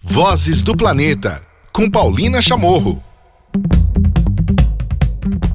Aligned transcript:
Vozes 0.00 0.62
do 0.62 0.74
Planeta, 0.74 1.42
com 1.70 1.90
Paulina 1.90 2.40
Chamorro. 2.40 3.02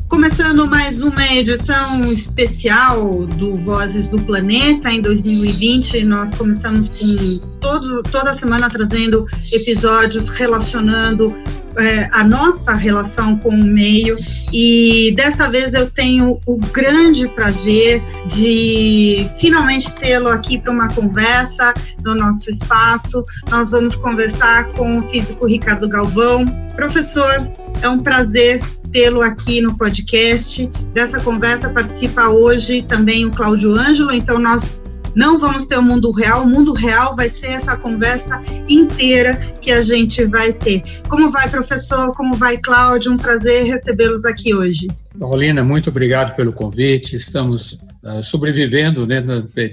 Começando 0.07 0.67
mais 0.67 1.01
uma 1.01 1.25
edição 1.27 2.05
especial 2.13 3.25
do 3.25 3.55
Vozes 3.55 4.09
do 4.09 4.21
Planeta 4.21 4.91
em 4.91 5.01
2020, 5.01 6.03
nós 6.03 6.31
começamos 6.35 6.89
com 6.89 7.57
todo, 7.59 8.03
toda 8.03 8.35
semana 8.35 8.69
trazendo 8.69 9.25
episódios 9.51 10.29
relacionando 10.29 11.35
é, 11.77 12.09
a 12.11 12.23
nossa 12.23 12.73
relação 12.73 13.37
com 13.37 13.49
o 13.49 13.63
meio 13.63 14.15
e 14.51 15.13
dessa 15.15 15.49
vez 15.49 15.73
eu 15.73 15.89
tenho 15.89 16.39
o 16.45 16.57
grande 16.57 17.27
prazer 17.27 18.01
de 18.25 19.29
finalmente 19.37 19.93
tê-lo 19.95 20.29
aqui 20.29 20.57
para 20.57 20.71
uma 20.71 20.87
conversa 20.93 21.73
no 22.03 22.15
nosso 22.15 22.49
espaço. 22.49 23.23
Nós 23.49 23.71
vamos 23.71 23.95
conversar 23.95 24.67
com 24.73 24.99
o 24.99 25.07
físico 25.09 25.45
Ricardo 25.45 25.87
Galvão. 25.87 26.45
Professor, 26.75 27.47
é 27.81 27.89
um 27.89 27.99
prazer 27.99 28.61
tê-lo 28.91 29.21
aqui 29.21 29.61
no 29.61 29.77
podcast. 29.77 30.67
Dessa 30.93 31.19
conversa 31.19 31.69
participa 31.69 32.29
hoje 32.29 32.81
também 32.81 33.25
o 33.25 33.31
Cláudio 33.31 33.75
Ângelo, 33.75 34.11
então 34.11 34.39
nós 34.39 34.79
não 35.17 35.39
vamos 35.39 35.65
ter 35.65 35.75
o 35.75 35.81
mundo 35.81 36.11
real, 36.11 36.43
o 36.43 36.47
mundo 36.47 36.73
real 36.73 37.15
vai 37.15 37.27
ser 37.27 37.47
essa 37.47 37.75
conversa 37.75 38.39
inteira 38.69 39.35
que 39.59 39.71
a 39.71 39.81
gente 39.81 40.23
vai 40.25 40.53
ter. 40.53 40.83
Como 41.09 41.31
vai, 41.31 41.49
professor? 41.49 42.15
Como 42.15 42.35
vai, 42.35 42.59
Cláudio? 42.59 43.11
Um 43.11 43.17
prazer 43.17 43.65
recebê-los 43.65 44.25
aqui 44.25 44.53
hoje. 44.53 44.87
Paulina, 45.19 45.63
muito 45.63 45.89
obrigado 45.89 46.35
pelo 46.35 46.53
convite. 46.53 47.15
Estamos 47.15 47.79
uh, 48.03 48.23
sobrevivendo 48.23 49.07
né, 49.07 49.19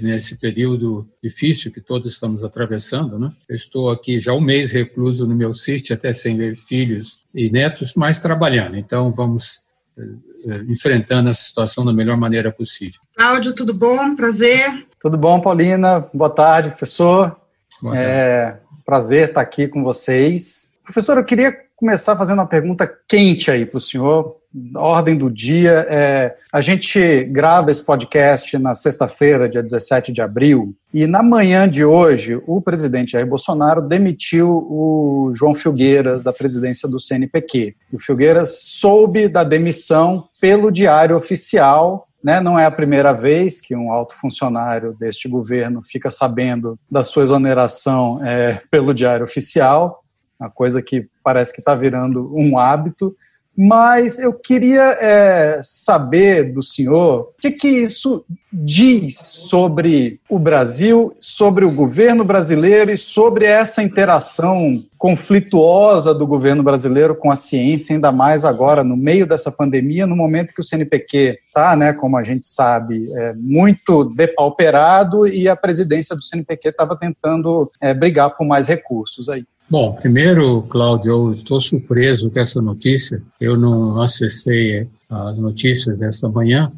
nesse 0.01 0.39
período 0.39 1.07
difícil 1.21 1.71
que 1.71 1.79
todos 1.79 2.11
estamos 2.11 2.43
atravessando. 2.43 3.19
Né? 3.19 3.29
Eu 3.47 3.55
estou 3.55 3.91
aqui 3.91 4.19
já 4.19 4.33
um 4.33 4.41
mês 4.41 4.71
recluso 4.71 5.27
no 5.27 5.35
meu 5.35 5.53
sítio, 5.53 5.93
até 5.93 6.11
sem 6.11 6.35
ver 6.35 6.55
filhos 6.55 7.25
e 7.35 7.51
netos, 7.51 7.93
mas 7.95 8.17
trabalhando. 8.17 8.77
Então, 8.77 9.13
vamos 9.13 9.59
uh, 9.95 10.71
enfrentando 10.71 11.29
essa 11.29 11.43
situação 11.43 11.85
da 11.85 11.93
melhor 11.93 12.17
maneira 12.17 12.51
possível. 12.51 12.99
Cláudio, 13.15 13.53
tudo 13.53 13.75
bom? 13.75 14.15
Prazer. 14.15 14.84
Tudo 15.05 15.19
bom, 15.19 15.39
Paulina? 15.39 16.03
Boa 16.11 16.31
tarde, 16.31 16.69
professor. 16.69 17.35
Boa 17.79 17.93
tarde. 17.93 18.09
É 18.09 18.57
prazer 18.83 19.27
estar 19.29 19.41
aqui 19.41 19.67
com 19.67 19.83
vocês. 19.83 20.73
Professor, 20.83 21.15
eu 21.19 21.23
queria 21.23 21.55
começar 21.75 22.15
fazendo 22.15 22.39
uma 22.39 22.47
pergunta 22.47 22.91
quente 23.07 23.51
aí 23.51 23.67
para 23.67 23.77
o 23.77 23.79
senhor. 23.79 24.37
Ordem 24.75 25.15
do 25.15 25.29
dia. 25.29 25.85
É, 25.91 26.35
a 26.51 26.59
gente 26.59 27.23
grava 27.25 27.69
esse 27.69 27.85
podcast 27.85 28.57
na 28.57 28.73
sexta-feira, 28.73 29.47
dia 29.47 29.61
17 29.61 30.11
de 30.11 30.23
abril, 30.23 30.73
e 30.91 31.05
na 31.05 31.21
manhã 31.21 31.69
de 31.69 31.85
hoje, 31.85 32.41
o 32.47 32.59
presidente 32.59 33.11
Jair 33.11 33.27
Bolsonaro 33.27 33.83
demitiu 33.83 34.49
o 34.49 35.31
João 35.35 35.53
Filgueiras 35.53 36.23
da 36.23 36.33
presidência 36.33 36.89
do 36.89 36.99
CNPq. 36.99 37.75
O 37.93 37.99
Filgueiras 37.99 38.57
soube 38.59 39.27
da 39.27 39.43
demissão 39.43 40.27
pelo 40.41 40.71
Diário 40.71 41.15
Oficial 41.15 42.07
né? 42.25 42.41
Não 42.41 42.57
é 42.57 42.65
a 42.65 42.71
primeira 42.71 43.13
vez 43.13 43.61
que 43.61 43.75
um 43.75 43.91
alto 43.91 44.15
funcionário 44.15 44.93
deste 44.93 45.29
governo 45.29 45.83
fica 45.83 46.09
sabendo 46.09 46.75
da 46.89 47.03
sua 47.03 47.21
exoneração 47.21 48.19
é, 48.25 48.63
pelo 48.71 48.95
Diário 48.95 49.23
Oficial, 49.23 50.03
uma 50.39 50.49
coisa 50.49 50.81
que 50.81 51.07
parece 51.23 51.53
que 51.53 51.61
está 51.61 51.75
virando 51.75 52.35
um 52.35 52.57
hábito. 52.57 53.15
Mas 53.57 54.19
eu 54.19 54.33
queria 54.33 54.97
é, 54.99 55.59
saber 55.63 56.53
do 56.53 56.61
senhor 56.61 57.21
o 57.21 57.41
que, 57.41 57.51
que 57.51 57.67
isso 57.67 58.25
diz 58.51 59.17
sobre 59.17 60.19
o 60.29 60.37
Brasil, 60.39 61.15
sobre 61.21 61.65
o 61.65 61.71
governo 61.71 62.23
brasileiro 62.23 62.91
e 62.91 62.97
sobre 62.97 63.45
essa 63.45 63.83
interação 63.83 64.83
conflituosa 64.97 66.13
do 66.13 66.25
governo 66.25 66.63
brasileiro 66.63 67.15
com 67.15 67.29
a 67.31 67.35
ciência, 67.35 67.93
ainda 67.93 68.11
mais 68.11 68.45
agora 68.45 68.83
no 68.83 68.97
meio 68.97 69.27
dessa 69.27 69.51
pandemia, 69.51 70.07
no 70.07 70.15
momento 70.15 70.53
que 70.53 70.61
o 70.61 70.63
CNPq 70.63 71.39
está, 71.47 71.75
né, 71.75 71.93
como 71.93 72.17
a 72.17 72.23
gente 72.23 72.45
sabe, 72.45 73.11
é, 73.13 73.33
muito 73.33 74.05
depauperado 74.05 75.27
e 75.27 75.47
a 75.47 75.55
presidência 75.55 76.15
do 76.15 76.21
CNPq 76.21 76.69
estava 76.69 76.97
tentando 76.97 77.71
é, 77.81 77.93
brigar 77.93 78.35
por 78.35 78.45
mais 78.45 78.67
recursos 78.67 79.29
aí. 79.29 79.45
Bom, 79.67 79.93
primeiro, 79.93 80.61
Cláudio, 80.63 81.11
eu 81.11 81.33
estou 81.33 81.59
surpreso 81.59 82.29
com 82.29 82.39
essa 82.39 82.61
notícia. 82.61 83.21
Eu 83.41 83.57
não 83.57 83.99
acessei 84.01 84.87
as 85.09 85.37
notícias 85.39 85.97
desta 85.97 86.29
manhã 86.29 86.71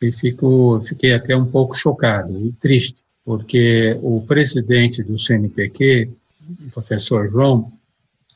e 0.00 0.10
fico, 0.10 0.82
fiquei 0.86 1.12
até 1.12 1.36
um 1.36 1.44
pouco 1.44 1.74
chocado 1.74 2.32
e 2.32 2.52
triste, 2.52 3.02
porque 3.24 3.98
o 4.02 4.22
presidente 4.26 5.02
do 5.02 5.18
CNPq, 5.18 6.08
o 6.66 6.70
professor 6.72 7.28
João, 7.28 7.70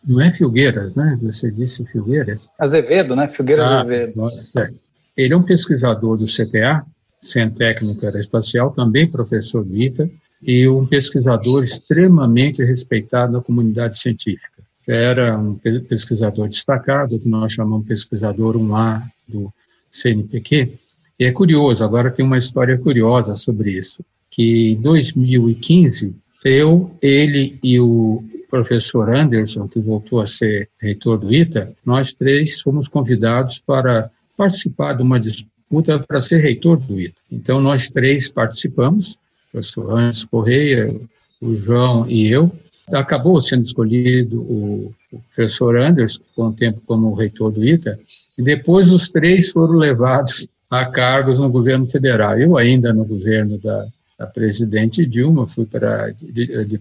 não 0.07 0.21
é 0.21 0.31
Filgueiras, 0.31 0.95
né? 0.95 1.19
Você 1.23 1.51
disse 1.51 1.83
Filgueiras? 1.87 2.51
Azevedo, 2.59 3.17
né? 3.17 3.27
Filgueiras 3.27 3.67
ah, 3.67 3.81
Azevedo. 3.81 4.31
Certo. 4.43 4.79
Ele 5.17 5.33
é 5.33 5.37
um 5.37 5.43
pesquisador 5.43 6.19
do 6.19 6.27
CPA, 6.27 6.85
Centro 7.21 7.57
Técnico 7.57 8.05
Aeroespacial, 8.05 8.71
também 8.73 9.11
professor 9.11 9.65
do 9.65 9.75
ITA, 9.75 10.11
e 10.47 10.69
um 10.69 10.85
pesquisador 10.85 11.65
extremamente 11.65 12.63
respeitado 12.63 13.33
na 13.33 13.41
comunidade 13.41 13.99
científica. 13.99 14.63
Era 14.87 15.39
um 15.39 15.55
pesquisador 15.89 16.49
destacado, 16.49 17.19
que 17.19 17.29
nós 17.29 17.53
chamamos 17.53 17.87
pesquisador 17.87 18.57
1A 18.57 19.03
do 19.27 19.51
CNPq. 19.91 20.73
E 21.19 21.25
é 21.25 21.33
curioso, 21.33 21.83
agora 21.83 22.11
tem 22.11 22.25
uma 22.25 22.37
história 22.37 22.77
curiosa 22.77 23.35
sobre 23.35 23.71
isso, 23.71 24.05
que 24.31 24.73
em 24.73 24.83
2015, 24.83 26.15
eu, 26.45 26.95
ele 27.01 27.59
e 27.63 27.81
o 27.81 28.23
professor 28.51 29.15
Anderson, 29.15 29.67
que 29.67 29.81
voltou 29.81 30.21
a 30.21 30.27
ser 30.27 30.69
reitor 30.81 31.19
do 31.19 31.33
ITA, 31.33 31.73
nós 31.85 32.13
três 32.13 32.61
fomos 32.61 32.87
convidados 32.87 33.61
para 33.65 34.11
participar 34.37 34.93
de 34.95 35.03
uma 35.03 35.19
disputa 35.19 35.99
para 35.99 36.21
ser 36.21 36.41
reitor 36.41 36.77
do 36.77 37.01
ITA. 37.01 37.21
Então, 37.33 37.61
nós 37.61 37.89
três 37.89 38.29
participamos, 38.29 39.19
professor 39.55 39.97
Hans 39.97 40.25
Correia, 40.25 40.93
o 41.41 41.55
João 41.55 42.11
e 42.11 42.29
eu. 42.29 42.51
Acabou 42.93 43.41
sendo 43.41 43.63
escolhido 43.63 44.43
o, 44.43 44.95
professor 45.33 45.77
Anders, 45.79 46.21
com 46.35 46.49
o 46.49 46.53
tempo 46.53 46.83
como 46.85 47.15
reitor 47.15 47.53
do 47.53 47.65
ITA, 47.65 47.97
e 48.37 48.43
depois 48.43 48.91
os 48.91 49.09
três 49.09 49.51
foram 49.51 49.75
levados 49.75 50.49
a 50.69 50.85
cargos 50.87 51.39
no 51.39 51.49
governo 51.49 51.87
federal. 51.87 52.37
Eu 52.37 52.59
ainda 52.59 52.93
no 52.93 53.05
governo 53.05 53.57
da, 53.59 53.87
da 54.19 54.27
presidente 54.27 55.07
Dilma, 55.07 55.47
fui 55.47 55.65
para, 55.65 56.13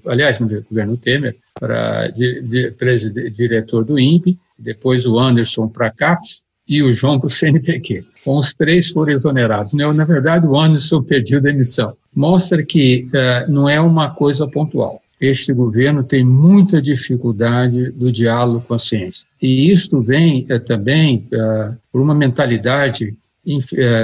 aliás, 0.08 0.40
no 0.40 0.50
governo 0.64 0.98
Temer, 0.98 1.36
para 1.60 2.08
diretor 3.32 3.86
do 3.86 4.00
INPE, 4.00 4.38
depois 4.58 5.06
o 5.06 5.20
Anderson 5.20 5.68
para 5.68 5.92
CAPES, 5.92 6.44
e 6.68 6.82
o 6.82 6.92
João 6.92 7.20
para 7.20 7.28
o 7.28 7.30
CNPq. 7.30 8.04
Com 8.24 8.38
os 8.38 8.54
três 8.54 8.90
foram 8.90 9.12
exonerados. 9.12 9.74
Na 9.74 10.06
verdade, 10.06 10.48
o 10.48 10.58
Anderson 10.60 11.04
pediu 11.04 11.40
demissão. 11.42 11.96
Mostra 12.16 12.64
que 12.64 13.08
uh, 13.08 13.52
não 13.52 13.68
é 13.68 13.80
uma 13.80 14.10
coisa 14.10 14.48
pontual. 14.48 15.02
Este 15.20 15.54
governo 15.54 16.04
tem 16.04 16.24
muita 16.24 16.82
dificuldade 16.82 17.92
do 17.92 18.12
diálogo 18.12 18.64
com 18.68 18.74
a 18.74 18.80
ciência. 18.80 19.26
E 19.42 19.72
isto 19.72 20.02
vem 20.02 20.46
uh, 20.52 20.60
também 20.60 21.28
uh, 21.34 21.76
por 21.92 22.02
uma 22.02 22.14
mentalidade 22.14 23.16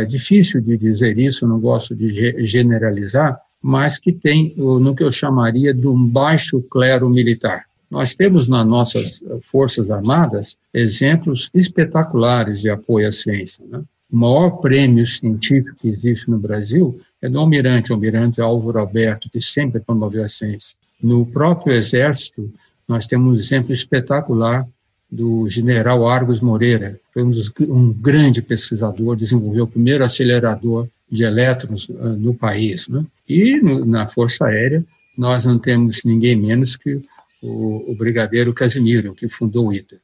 difícil 0.09 0.59
de 0.59 0.75
dizer 0.75 1.18
isso, 1.18 1.48
não 1.48 1.62
gosto 1.62 1.96
de 1.96 2.09
generalizar, 2.46 3.40
mas 3.62 3.98
que 3.98 4.12
tem 4.12 4.53
no 4.58 4.94
que 4.94 5.02
eu 5.02 5.14
chamaria 5.14 5.74
de 5.74 5.88
um 5.88 6.09
baixo 6.09 6.62
clero 6.69 7.09
militar. 7.09 7.64
Nós 7.90 8.14
temos 8.14 8.50
nas 8.50 8.68
nossas 8.68 9.24
Forças 9.44 9.90
Armadas 9.90 10.58
exemplos 10.74 11.50
espetaculares 11.53 12.59
de 12.59 12.69
apoio 12.69 13.08
à 13.08 13.14
ciência. 13.14 13.64
Né? 13.66 13.81
O 14.12 14.18
maior 14.18 14.50
prêmio 14.58 15.08
científico 15.08 15.78
que 15.80 15.88
existe 15.88 16.30
no 16.30 16.38
Brasil 16.38 16.94
do 17.28 17.40
almirante, 17.40 17.91
o 17.91 17.96
almirante 17.96 18.40
Álvaro 18.40 18.80
Alberto, 18.80 19.30
que 19.30 19.41
sempre 19.41 19.81
promoveu 19.81 20.24
a 20.24 20.30
ciência. 20.30 20.78
No 21.02 21.25
próprio 21.25 21.75
Exército, 21.75 22.51
nós 22.88 23.07
temos 23.07 23.36
um 23.36 23.39
exemplo 23.39 23.74
espetacular 23.74 24.66
do 25.12 25.50
general 25.50 26.07
Argos 26.07 26.39
Moreira, 26.39 26.92
que 26.92 27.13
foi 27.13 27.24
um, 27.24 27.31
dos, 27.31 27.51
um 27.62 27.92
grande 27.92 28.42
pesquisador, 28.42 29.16
desenvolveu 29.16 29.63
o 29.63 29.68
primeiro 29.68 30.04
acelerador 30.04 30.88
de 31.10 31.24
elétrons 31.24 31.89
uh, 31.89 32.10
no 32.10 32.33
país. 32.33 32.88
Né? 32.88 33.04
E 33.27 33.57
no, 33.57 33.86
na 33.86 34.07
Força 34.07 34.45
Aérea, 34.45 34.86
nós 35.18 35.45
não 35.45 35.57
temos 35.57 36.04
ninguém 36.06 36.36
menos 36.36 36.77
que 36.77 37.01
o, 37.42 37.92
o 37.92 37.95
brigadeiro 37.95 38.54
Casimiro, 38.54 39.15
que 39.15 39.27
fundou 39.27 39.68
o 39.68 39.74
ITA. 39.74 39.98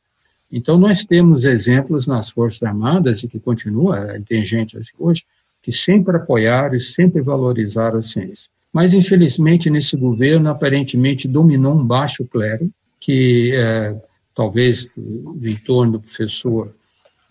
Então, 0.52 0.78
nós 0.78 1.04
temos 1.04 1.46
exemplos 1.46 2.08
nas 2.08 2.30
Forças 2.30 2.64
Armadas, 2.64 3.24
e 3.24 3.28
que 3.28 3.40
continua, 3.40 4.20
tem 4.28 4.44
gente 4.46 4.78
hoje, 4.98 5.24
que 5.66 5.72
sempre 5.72 6.16
apoiaram 6.16 6.76
e 6.76 6.80
sempre 6.80 7.24
valorizaram 7.24 7.98
a 7.98 8.04
ciência. 8.04 8.52
Mas, 8.72 8.94
infelizmente, 8.94 9.68
nesse 9.68 9.98
governo, 9.98 10.48
aparentemente, 10.48 11.28
dominou 11.28 11.74
um 11.74 11.84
baixo 11.84 12.24
clero, 12.26 12.70
que 13.00 13.52
é, 13.56 14.00
talvez 14.36 14.88
em 14.96 15.56
torno 15.56 15.94
do 15.94 16.00
professor, 16.02 16.72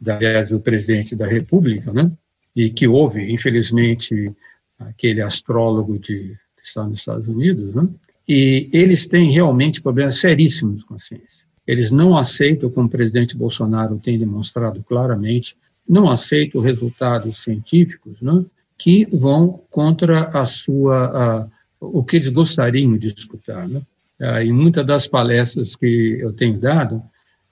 aliás, 0.04 0.48
do 0.48 0.58
presidente 0.58 1.14
da 1.14 1.28
República, 1.28 1.92
né? 1.92 2.10
e 2.56 2.70
que 2.70 2.88
houve, 2.88 3.32
infelizmente, 3.32 4.32
aquele 4.80 5.22
astrólogo 5.22 5.96
de, 5.96 6.36
está 6.60 6.82
nos 6.82 6.98
Estados 6.98 7.28
Unidos, 7.28 7.76
né? 7.76 7.88
e 8.28 8.68
eles 8.72 9.06
têm 9.06 9.30
realmente 9.30 9.80
problemas 9.80 10.16
seríssimos 10.16 10.82
com 10.82 10.94
a 10.94 10.98
ciência. 10.98 11.44
Eles 11.64 11.92
não 11.92 12.16
aceitam, 12.16 12.68
como 12.68 12.88
o 12.88 12.90
presidente 12.90 13.36
Bolsonaro 13.36 14.00
tem 14.02 14.18
demonstrado 14.18 14.82
claramente, 14.82 15.56
não 15.88 16.10
aceitam 16.10 16.60
resultados 16.60 17.42
científicos 17.42 18.20
né, 18.20 18.44
que 18.78 19.06
vão 19.12 19.62
contra 19.70 20.24
a 20.38 20.46
sua, 20.46 21.06
a, 21.06 21.48
o 21.80 22.02
que 22.02 22.16
eles 22.16 22.28
gostariam 22.28 22.96
de 22.96 23.06
escutar. 23.08 23.68
Né? 23.68 23.82
Ah, 24.20 24.42
em 24.42 24.52
muitas 24.52 24.84
das 24.86 25.06
palestras 25.06 25.76
que 25.76 26.18
eu 26.20 26.32
tenho 26.32 26.58
dado, 26.58 27.02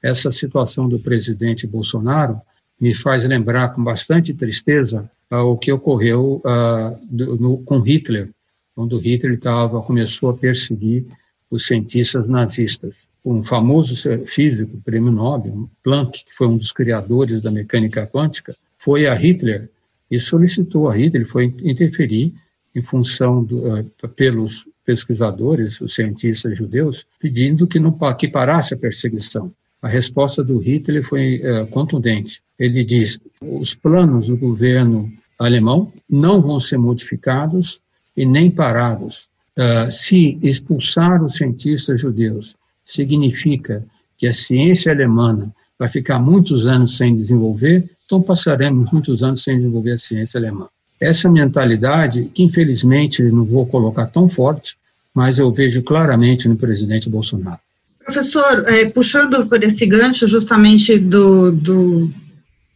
essa 0.02 0.32
situação 0.32 0.88
do 0.88 0.98
presidente 0.98 1.66
Bolsonaro 1.66 2.40
me 2.80 2.94
faz 2.94 3.24
lembrar 3.24 3.68
com 3.68 3.84
bastante 3.84 4.34
tristeza 4.34 5.08
ah, 5.30 5.42
o 5.42 5.56
que 5.56 5.70
ocorreu 5.70 6.40
ah, 6.44 6.96
do, 7.04 7.36
no, 7.36 7.58
com 7.58 7.78
Hitler, 7.80 8.30
quando 8.74 8.98
Hitler 8.98 9.38
tava, 9.38 9.82
começou 9.82 10.30
a 10.30 10.34
perseguir 10.34 11.06
os 11.52 11.66
cientistas 11.66 12.26
nazistas. 12.26 12.96
Um 13.24 13.42
famoso 13.42 13.94
físico, 14.26 14.80
prêmio 14.84 15.12
Nobel, 15.12 15.70
Planck, 15.84 16.24
que 16.24 16.34
foi 16.34 16.48
um 16.48 16.56
dos 16.56 16.72
criadores 16.72 17.42
da 17.42 17.50
mecânica 17.50 18.06
quântica, 18.06 18.56
foi 18.78 19.06
a 19.06 19.14
Hitler 19.14 19.68
e 20.10 20.18
solicitou 20.18 20.88
a 20.88 20.96
Hitler, 20.96 21.26
foi 21.26 21.54
interferir 21.62 22.32
em 22.74 22.82
função 22.82 23.44
do, 23.44 23.58
uh, 23.68 24.08
pelos 24.16 24.66
pesquisadores, 24.84 25.80
os 25.80 25.94
cientistas 25.94 26.56
judeus, 26.56 27.06
pedindo 27.20 27.66
que 27.66 27.78
não 27.78 27.96
que 28.18 28.26
parasse 28.26 28.74
a 28.74 28.78
perseguição. 28.78 29.52
A 29.80 29.88
resposta 29.88 30.42
do 30.42 30.58
Hitler 30.58 31.04
foi 31.04 31.40
uh, 31.44 31.66
contundente. 31.66 32.40
Ele 32.58 32.82
diz: 32.82 33.20
os 33.42 33.74
planos 33.74 34.26
do 34.26 34.36
governo 34.36 35.12
alemão 35.38 35.92
não 36.08 36.40
vão 36.40 36.58
ser 36.58 36.78
modificados 36.78 37.80
e 38.16 38.24
nem 38.24 38.50
parados. 38.50 39.28
Uh, 39.58 39.92
se 39.92 40.38
expulsar 40.42 41.22
os 41.22 41.34
cientistas 41.34 42.00
judeus 42.00 42.56
significa 42.84 43.84
que 44.16 44.26
a 44.26 44.32
ciência 44.32 44.92
alemã 44.92 45.52
vai 45.78 45.88
ficar 45.88 46.18
muitos 46.18 46.66
anos 46.66 46.96
sem 46.96 47.14
desenvolver, 47.14 47.84
então 48.06 48.22
passaremos 48.22 48.90
muitos 48.92 49.22
anos 49.22 49.42
sem 49.42 49.56
desenvolver 49.56 49.92
a 49.92 49.98
ciência 49.98 50.38
alemã. 50.38 50.68
Essa 51.00 51.28
mentalidade, 51.28 52.30
que 52.32 52.42
infelizmente 52.42 53.22
não 53.24 53.44
vou 53.44 53.66
colocar 53.66 54.06
tão 54.06 54.28
forte, 54.28 54.76
mas 55.14 55.38
eu 55.38 55.52
vejo 55.52 55.82
claramente 55.82 56.48
no 56.48 56.56
presidente 56.56 57.10
Bolsonaro. 57.10 57.58
Professor, 58.04 58.64
é, 58.68 58.84
puxando 58.86 59.46
por 59.46 59.62
esse 59.62 59.84
gancho 59.86 60.26
justamente 60.26 60.98
do, 60.98 61.52
do, 61.52 62.10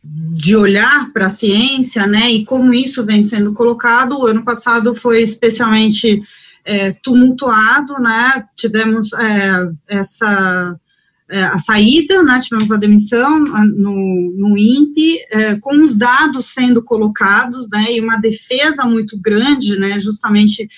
de 0.02 0.56
olhar 0.56 1.12
para 1.12 1.26
a 1.26 1.30
ciência, 1.30 2.06
né, 2.06 2.30
e 2.30 2.44
como 2.44 2.74
isso 2.74 3.04
vem 3.04 3.22
sendo 3.22 3.52
colocado. 3.52 4.18
O 4.18 4.26
ano 4.26 4.44
passado 4.44 4.94
foi 4.94 5.22
especialmente 5.22 6.22
é, 6.66 6.92
tumultuado, 6.92 7.94
né, 8.00 8.44
tivemos 8.56 9.12
é, 9.12 9.68
essa 9.88 10.76
é, 11.28 11.42
a 11.42 11.58
saída, 11.58 12.22
né, 12.22 12.40
tivemos 12.40 12.70
a 12.70 12.76
demissão 12.76 13.38
no, 13.40 14.32
no 14.36 14.58
INPE, 14.58 15.18
é, 15.30 15.56
com 15.56 15.84
os 15.84 15.96
dados 15.96 16.52
sendo 16.52 16.82
colocados, 16.82 17.68
né, 17.70 17.92
e 17.92 18.00
uma 18.00 18.16
defesa 18.16 18.84
muito 18.84 19.18
grande, 19.18 19.78
né, 19.78 19.98
justamente 19.98 20.68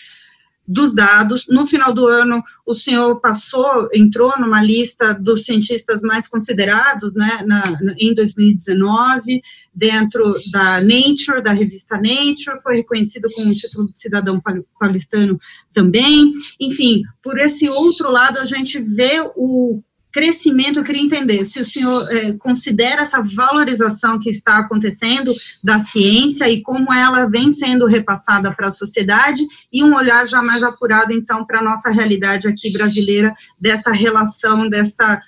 dos 0.69 0.95
dados. 0.95 1.47
No 1.49 1.67
final 1.67 1.95
do 1.95 2.07
ano, 2.07 2.43
o 2.67 2.75
senhor 2.75 3.19
passou, 3.21 3.89
entrou 3.95 4.39
numa 4.39 4.63
lista 4.63 5.15
dos 5.15 5.47
cientistas 5.47 6.03
mais 6.03 6.29
considerados, 6.29 7.15
né, 7.15 7.43
na, 7.47 7.63
em 7.99 8.15
2019, 8.15 9.41
dentro 9.75 10.31
da 10.53 10.83
Nature, 10.83 11.43
da 11.43 11.53
revista 11.53 11.97
Nature, 11.97 12.63
foi 12.63 12.77
reconhecido 12.77 13.29
como 13.35 13.55
título 13.55 13.91
de 13.91 13.99
cidadão 13.99 14.41
paulistano 14.79 15.41
também. 15.73 16.33
Enfim, 16.61 17.03
por 17.23 17.39
esse 17.39 17.67
outro 17.69 18.11
lado, 18.11 18.39
a 18.39 18.45
gente 18.45 18.79
vê 18.79 19.21
o 19.35 19.83
crescimento, 20.19 20.81
eu 20.81 20.85
queria 20.85 21.01
entender 21.01 21.45
se 21.47 21.61
o 21.61 21.67
senhor 21.67 22.11
é, 22.11 22.33
considera 22.33 23.03
essa 23.03 23.23
valorização 23.23 24.19
que 24.19 24.29
está 24.29 24.59
acontecendo 24.59 25.33
da 25.63 25.79
ciência 25.79 26.49
e 26.49 26.61
como 26.61 26.93
ela 26.93 27.31
vem 27.31 27.53
sendo 27.53 27.87
repassada 27.87 28.53
para 28.53 28.67
a 28.67 28.73
sociedade 28.73 29.45
e 29.73 29.85
um 29.85 29.95
olhar 29.95 30.27
já 30.27 30.43
mais 30.43 30.65
apurado, 30.65 31.13
então, 31.13 31.45
para 31.45 31.61
a 31.61 31.63
nossa 31.63 31.91
realidade 31.91 32.49
aqui 32.49 32.73
brasileira, 32.73 33.33
dessa 33.61 33.93
relação, 33.93 34.69
dessa 34.69 35.23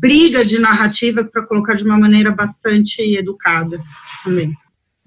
briga 0.00 0.44
de 0.44 0.58
narrativas, 0.58 1.30
para 1.30 1.46
colocar 1.46 1.76
de 1.76 1.84
uma 1.84 1.96
maneira 1.96 2.32
bastante 2.32 3.00
educada 3.16 3.80
também. 4.24 4.52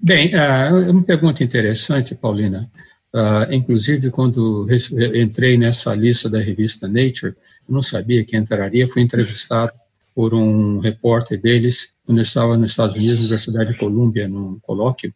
Bem, 0.00 0.30
é 0.32 0.70
uma 0.90 1.02
pergunta 1.02 1.44
interessante, 1.44 2.14
Paulina. 2.14 2.70
Uh, 3.16 3.50
inclusive, 3.50 4.10
quando 4.10 4.66
entrei 5.14 5.56
nessa 5.56 5.94
lista 5.94 6.28
da 6.28 6.38
revista 6.38 6.86
Nature, 6.86 7.34
não 7.66 7.80
sabia 7.80 8.22
que 8.22 8.36
entraria, 8.36 8.86
fui 8.86 9.00
entrevistado 9.00 9.72
por 10.14 10.34
um 10.34 10.80
repórter 10.80 11.40
deles, 11.40 11.94
quando 12.04 12.18
eu 12.18 12.22
estava 12.22 12.58
nos 12.58 12.72
Estados 12.72 12.94
Unidos, 12.96 13.20
Universidade 13.20 13.72
de 13.72 13.78
Colômbia, 13.78 14.28
num 14.28 14.58
colóquio, 14.60 15.14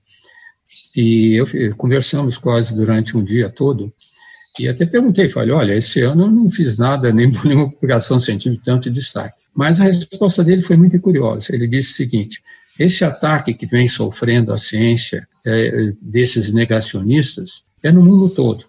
e 0.97 1.35
eu, 1.35 1.47
conversamos 1.77 2.39
quase 2.39 2.75
durante 2.75 3.19
um 3.19 3.23
dia 3.23 3.51
todo, 3.51 3.93
e 4.59 4.67
até 4.67 4.87
perguntei, 4.87 5.29
falei, 5.29 5.51
olha, 5.51 5.77
esse 5.77 6.01
ano 6.01 6.25
eu 6.25 6.31
não 6.31 6.51
fiz 6.51 6.79
nada, 6.79 7.13
nem 7.13 7.31
nenhuma 7.45 7.71
publicação 7.71 8.19
científica 8.19 8.63
tanto 8.65 8.89
de 8.89 8.99
destaque. 8.99 9.39
Mas 9.55 9.79
a 9.79 9.85
resposta 9.85 10.43
dele 10.43 10.63
foi 10.63 10.77
muito 10.77 10.99
curiosa. 11.01 11.55
Ele 11.55 11.67
disse 11.67 11.91
o 11.91 11.95
seguinte: 11.97 12.41
esse 12.79 13.05
ataque 13.05 13.53
que 13.53 13.67
vem 13.67 13.89
sofrendo 13.89 14.53
a 14.53 14.59
ciência 14.59 15.29
é, 15.45 15.93
desses 16.01 16.53
negacionistas 16.55 17.69
é 17.83 17.91
no 17.91 18.03
mundo 18.03 18.29
todo. 18.29 18.65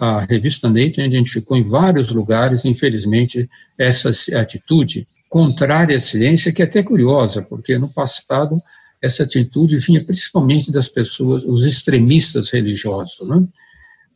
A 0.00 0.26
revista 0.28 0.68
Nature 0.68 1.06
identificou 1.06 1.56
em 1.56 1.62
vários 1.62 2.08
lugares, 2.10 2.64
infelizmente, 2.64 3.48
essa 3.78 4.10
atitude 4.38 5.06
contrária 5.28 5.96
à 5.96 6.00
ciência, 6.00 6.52
que 6.52 6.60
é 6.60 6.64
até 6.64 6.82
curiosa, 6.82 7.42
porque 7.42 7.78
no 7.78 7.88
passado 7.88 8.60
essa 9.00 9.22
atitude 9.22 9.78
vinha 9.78 10.04
principalmente 10.04 10.70
das 10.70 10.88
pessoas, 10.88 11.44
os 11.44 11.66
extremistas 11.66 12.50
religiosos. 12.50 13.26
Né? 13.26 13.46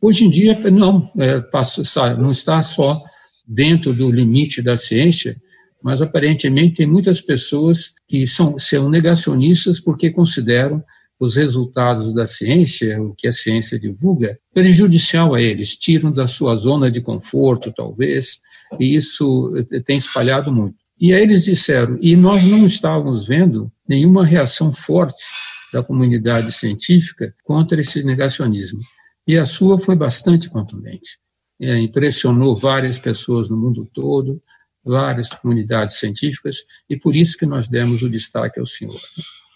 Hoje 0.01 0.25
em 0.25 0.29
dia, 0.29 0.59
não, 0.69 1.09
é, 1.17 1.41
não 2.17 2.31
está 2.31 2.61
só 2.61 3.01
dentro 3.47 3.93
do 3.93 4.11
limite 4.11 4.61
da 4.61 4.75
ciência, 4.75 5.35
mas 5.81 6.01
aparentemente 6.01 6.77
tem 6.77 6.85
muitas 6.85 7.21
pessoas 7.21 7.93
que 8.07 8.27
são, 8.27 8.57
são 8.59 8.89
negacionistas 8.89 9.79
porque 9.79 10.11
consideram 10.11 10.83
os 11.19 11.35
resultados 11.35 12.13
da 12.13 12.25
ciência, 12.25 13.01
o 13.01 13.13
que 13.15 13.27
a 13.27 13.31
ciência 13.31 13.79
divulga, 13.79 14.37
prejudicial 14.53 15.33
a 15.33 15.41
eles, 15.41 15.75
tiram 15.75 16.11
da 16.11 16.27
sua 16.27 16.55
zona 16.55 16.91
de 16.91 17.01
conforto, 17.01 17.73
talvez, 17.75 18.39
e 18.79 18.95
isso 18.95 19.53
tem 19.85 19.97
espalhado 19.97 20.51
muito. 20.51 20.75
E 20.99 21.13
aí 21.13 21.23
eles 21.23 21.45
disseram, 21.45 21.97
e 22.01 22.15
nós 22.15 22.43
não 22.43 22.65
estávamos 22.65 23.25
vendo 23.25 23.71
nenhuma 23.87 24.25
reação 24.25 24.71
forte 24.71 25.23
da 25.71 25.83
comunidade 25.83 26.51
científica 26.51 27.33
contra 27.43 27.79
esse 27.79 28.03
negacionismo. 28.03 28.79
E 29.27 29.37
a 29.37 29.45
sua 29.45 29.77
foi 29.77 29.95
bastante 29.95 30.49
contundente. 30.49 31.19
É, 31.59 31.77
impressionou 31.79 32.55
várias 32.55 32.99
pessoas 32.99 33.49
no 33.49 33.57
mundo 33.57 33.89
todo, 33.93 34.41
várias 34.83 35.29
comunidades 35.29 35.97
científicas, 35.97 36.57
e 36.89 36.97
por 36.97 37.15
isso 37.15 37.37
que 37.37 37.45
nós 37.45 37.67
demos 37.67 38.01
o 38.01 38.09
destaque 38.09 38.59
ao 38.59 38.65
senhor. 38.65 38.99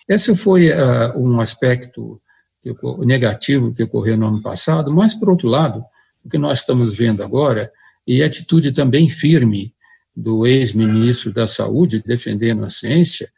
Esse 0.10 0.36
foi 0.36 0.72
uh, 0.72 1.16
um 1.16 1.40
aspecto 1.40 2.20
que, 2.64 2.74
negativo 3.06 3.74
que 3.74 3.84
ocorreu 3.84 4.18
no 4.18 4.28
ano 4.28 4.42
passado, 4.42 4.92
mas, 4.92 5.14
por 5.14 5.30
outro 5.30 5.48
lado, 5.48 5.84
o 6.26 6.30
que 6.30 6.38
nós 6.38 6.60
estamos 6.60 6.96
vendo 6.96 7.24
agora, 7.24 7.72
e 8.08 8.24
a 8.24 8.26
atitude 8.26 8.72
também 8.72 9.08
firme 9.08 9.72
do 10.16 10.48
ex-ministro 10.48 11.32
da 11.32 11.46
Saúde 11.46 12.04
defendendo 12.04 12.66
a 12.66 12.70
ciência, 12.70 13.30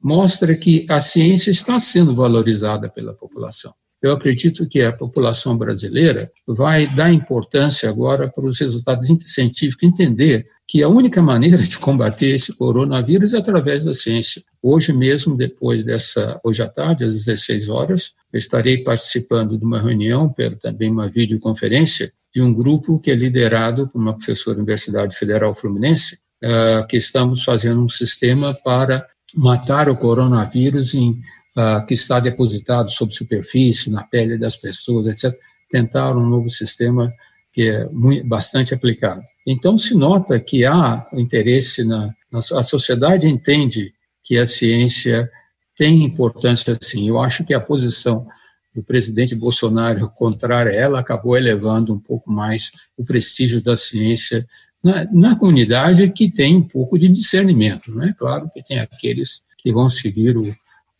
mostra 0.00 0.54
que 0.56 0.86
a 0.88 1.00
ciência 1.00 1.50
está 1.50 1.78
sendo 1.80 2.14
valorizada 2.14 2.88
pela 2.88 3.12
população. 3.12 3.74
Eu 4.00 4.12
acredito 4.12 4.66
que 4.66 4.80
a 4.80 4.92
população 4.92 5.58
brasileira 5.58 6.32
vai 6.46 6.86
dar 6.86 7.12
importância 7.12 7.90
agora 7.90 8.30
para 8.30 8.46
os 8.46 8.58
resultados 8.58 9.06
científicos, 9.26 9.82
entender 9.82 10.46
que 10.70 10.84
a 10.84 10.88
única 10.88 11.20
maneira 11.20 11.58
de 11.58 11.76
combater 11.78 12.32
esse 12.36 12.52
coronavírus 12.52 13.34
é 13.34 13.38
através 13.38 13.86
da 13.86 13.92
ciência. 13.92 14.40
Hoje 14.62 14.92
mesmo, 14.92 15.36
depois 15.36 15.82
dessa, 15.82 16.40
hoje 16.44 16.62
à 16.62 16.68
tarde, 16.68 17.04
às 17.04 17.12
16 17.12 17.68
horas, 17.68 18.12
eu 18.32 18.38
estarei 18.38 18.84
participando 18.84 19.58
de 19.58 19.64
uma 19.64 19.82
reunião, 19.82 20.32
também 20.62 20.88
uma 20.88 21.08
videoconferência, 21.08 22.12
de 22.32 22.40
um 22.40 22.54
grupo 22.54 23.00
que 23.00 23.10
é 23.10 23.16
liderado 23.16 23.88
por 23.88 24.00
uma 24.00 24.16
professora 24.16 24.54
da 24.54 24.62
Universidade 24.62 25.16
Federal 25.16 25.52
Fluminense, 25.52 26.20
uh, 26.44 26.86
que 26.86 26.96
estamos 26.96 27.42
fazendo 27.42 27.82
um 27.82 27.88
sistema 27.88 28.54
para 28.62 29.04
matar 29.34 29.88
o 29.88 29.96
coronavírus 29.96 30.94
em, 30.94 31.10
uh, 31.10 31.84
que 31.84 31.94
está 31.94 32.20
depositado 32.20 32.92
sobre 32.92 33.12
superfície, 33.12 33.90
na 33.90 34.04
pele 34.04 34.38
das 34.38 34.56
pessoas, 34.56 35.08
etc. 35.08 35.36
Tentar 35.68 36.16
um 36.16 36.28
novo 36.28 36.48
sistema 36.48 37.12
que 37.52 37.68
é 37.68 37.88
muito, 37.88 38.24
bastante 38.24 38.72
aplicado. 38.72 39.20
Então, 39.46 39.78
se 39.78 39.94
nota 39.94 40.38
que 40.38 40.64
há 40.64 41.06
interesse 41.12 41.84
na, 41.84 42.14
a 42.32 42.62
sociedade 42.62 43.26
entende 43.26 43.92
que 44.22 44.38
a 44.38 44.46
ciência 44.46 45.30
tem 45.76 46.04
importância 46.04 46.76
sim. 46.80 47.08
Eu 47.08 47.20
acho 47.20 47.44
que 47.44 47.54
a 47.54 47.60
posição 47.60 48.26
do 48.74 48.82
presidente 48.82 49.34
Bolsonaro 49.34 50.10
contrária 50.10 50.72
a 50.72 50.74
ela 50.74 51.00
acabou 51.00 51.36
elevando 51.36 51.92
um 51.92 51.98
pouco 51.98 52.30
mais 52.30 52.70
o 52.96 53.04
prestígio 53.04 53.62
da 53.62 53.76
ciência 53.76 54.46
na, 54.82 55.04
na 55.12 55.36
comunidade 55.36 56.08
que 56.10 56.30
tem 56.30 56.56
um 56.56 56.62
pouco 56.62 56.98
de 56.98 57.08
discernimento. 57.08 57.90
Não 57.90 58.04
é 58.04 58.12
claro 58.12 58.48
que 58.52 58.62
tem 58.62 58.78
aqueles 58.78 59.42
que 59.58 59.72
vão 59.72 59.88
seguir 59.88 60.36
o, 60.36 60.44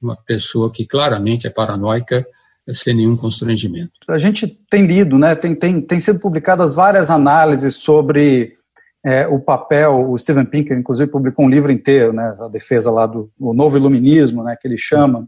uma 0.01 0.17
pessoa 0.17 0.73
que 0.73 0.85
claramente 0.85 1.47
é 1.47 1.51
paranoica 1.51 2.27
sem 2.75 2.95
nenhum 2.95 3.17
constrangimento. 3.17 3.93
A 4.09 4.19
gente 4.19 4.47
tem 4.71 4.87
lido, 4.87 5.19
né, 5.19 5.35
tem, 5.35 5.55
tem, 5.55 5.81
tem 5.81 5.99
sido 5.99 6.21
publicadas 6.21 6.75
várias 6.75 7.11
análises 7.11 7.77
sobre 7.77 8.55
é, 9.05 9.27
o 9.27 9.41
papel, 9.41 10.11
o 10.11 10.19
Steven 10.19 10.45
Pinker, 10.45 10.79
inclusive, 10.79 11.11
publicou 11.11 11.45
um 11.45 11.49
livro 11.49 11.73
inteiro, 11.73 12.13
né, 12.13 12.35
a 12.39 12.49
defesa 12.49 12.91
lá 12.91 13.07
do, 13.07 13.31
novo 13.39 13.77
iluminismo, 13.77 14.43
né, 14.43 14.57
que 14.61 14.69
ele 14.69 14.79
chama, 14.79 15.27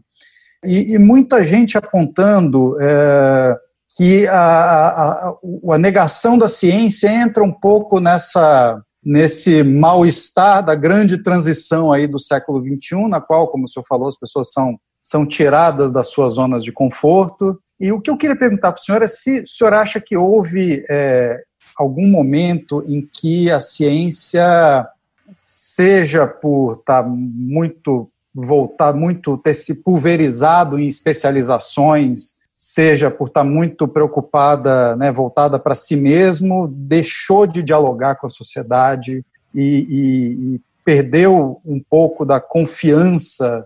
e, 0.63 0.93
e 0.93 0.99
muita 0.99 1.43
gente 1.43 1.77
apontando 1.77 2.75
é, 2.81 3.57
que 3.97 4.27
a, 4.27 4.37
a, 4.37 5.35
a, 5.71 5.77
negação 5.77 6.37
da 6.37 6.47
ciência 6.47 7.09
entra 7.09 7.43
um 7.43 7.51
pouco 7.51 7.99
nessa 7.99 8.81
nesse 9.05 9.63
mal-estar 9.63 10.63
da 10.63 10.75
grande 10.75 11.21
transição 11.21 11.91
aí 11.91 12.07
do 12.07 12.17
século 12.17 12.61
XXI, 12.61 13.07
na 13.09 13.19
qual, 13.19 13.49
como 13.49 13.65
o 13.65 13.67
senhor 13.67 13.85
falou, 13.85 14.07
as 14.07 14.17
pessoas 14.17 14.51
são, 14.51 14.77
são 15.03 15.27
tiradas 15.27 15.91
das 15.91 16.07
suas 16.09 16.35
zonas 16.35 16.63
de 16.63 16.71
conforto. 16.71 17.59
E 17.77 17.91
o 17.91 17.99
que 17.99 18.09
eu 18.09 18.15
queria 18.15 18.37
perguntar 18.37 18.71
para 18.71 18.79
o 18.79 18.83
senhor 18.83 19.01
é 19.01 19.07
se 19.07 19.41
o 19.41 19.47
senhor 19.47 19.73
acha 19.73 19.99
que 19.99 20.15
houve 20.15 20.85
é, 20.89 21.43
algum 21.77 22.07
momento 22.07 22.81
em 22.87 23.05
que 23.11 23.51
a 23.51 23.59
ciência, 23.59 24.87
seja 25.33 26.25
por 26.25 26.77
estar 26.79 27.03
tá 27.03 27.09
muito 27.09 28.09
voltar 28.33 28.93
muito, 28.93 29.37
ter 29.37 29.53
se 29.53 29.83
pulverizado 29.83 30.79
em 30.79 30.87
especializações, 30.87 32.37
seja 32.57 33.11
por 33.11 33.27
estar 33.27 33.43
muito 33.43 33.87
preocupada, 33.87 34.95
né, 34.95 35.11
voltada 35.11 35.59
para 35.59 35.75
si 35.75 35.95
mesmo, 35.95 36.67
deixou 36.67 37.45
de 37.45 37.61
dialogar 37.61 38.15
com 38.15 38.25
a 38.25 38.29
sociedade 38.29 39.23
e, 39.53 39.61
e, 39.61 40.55
e 40.55 40.61
perdeu 40.83 41.61
um 41.63 41.79
pouco 41.79 42.25
da 42.25 42.39
confiança 42.39 43.63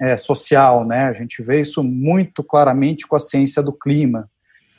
é, 0.00 0.16
social, 0.16 0.86
né? 0.86 1.04
A 1.04 1.12
gente 1.12 1.42
vê 1.42 1.60
isso 1.60 1.82
muito 1.82 2.42
claramente 2.42 3.06
com 3.06 3.16
a 3.16 3.20
ciência 3.20 3.62
do 3.62 3.72
clima. 3.72 4.28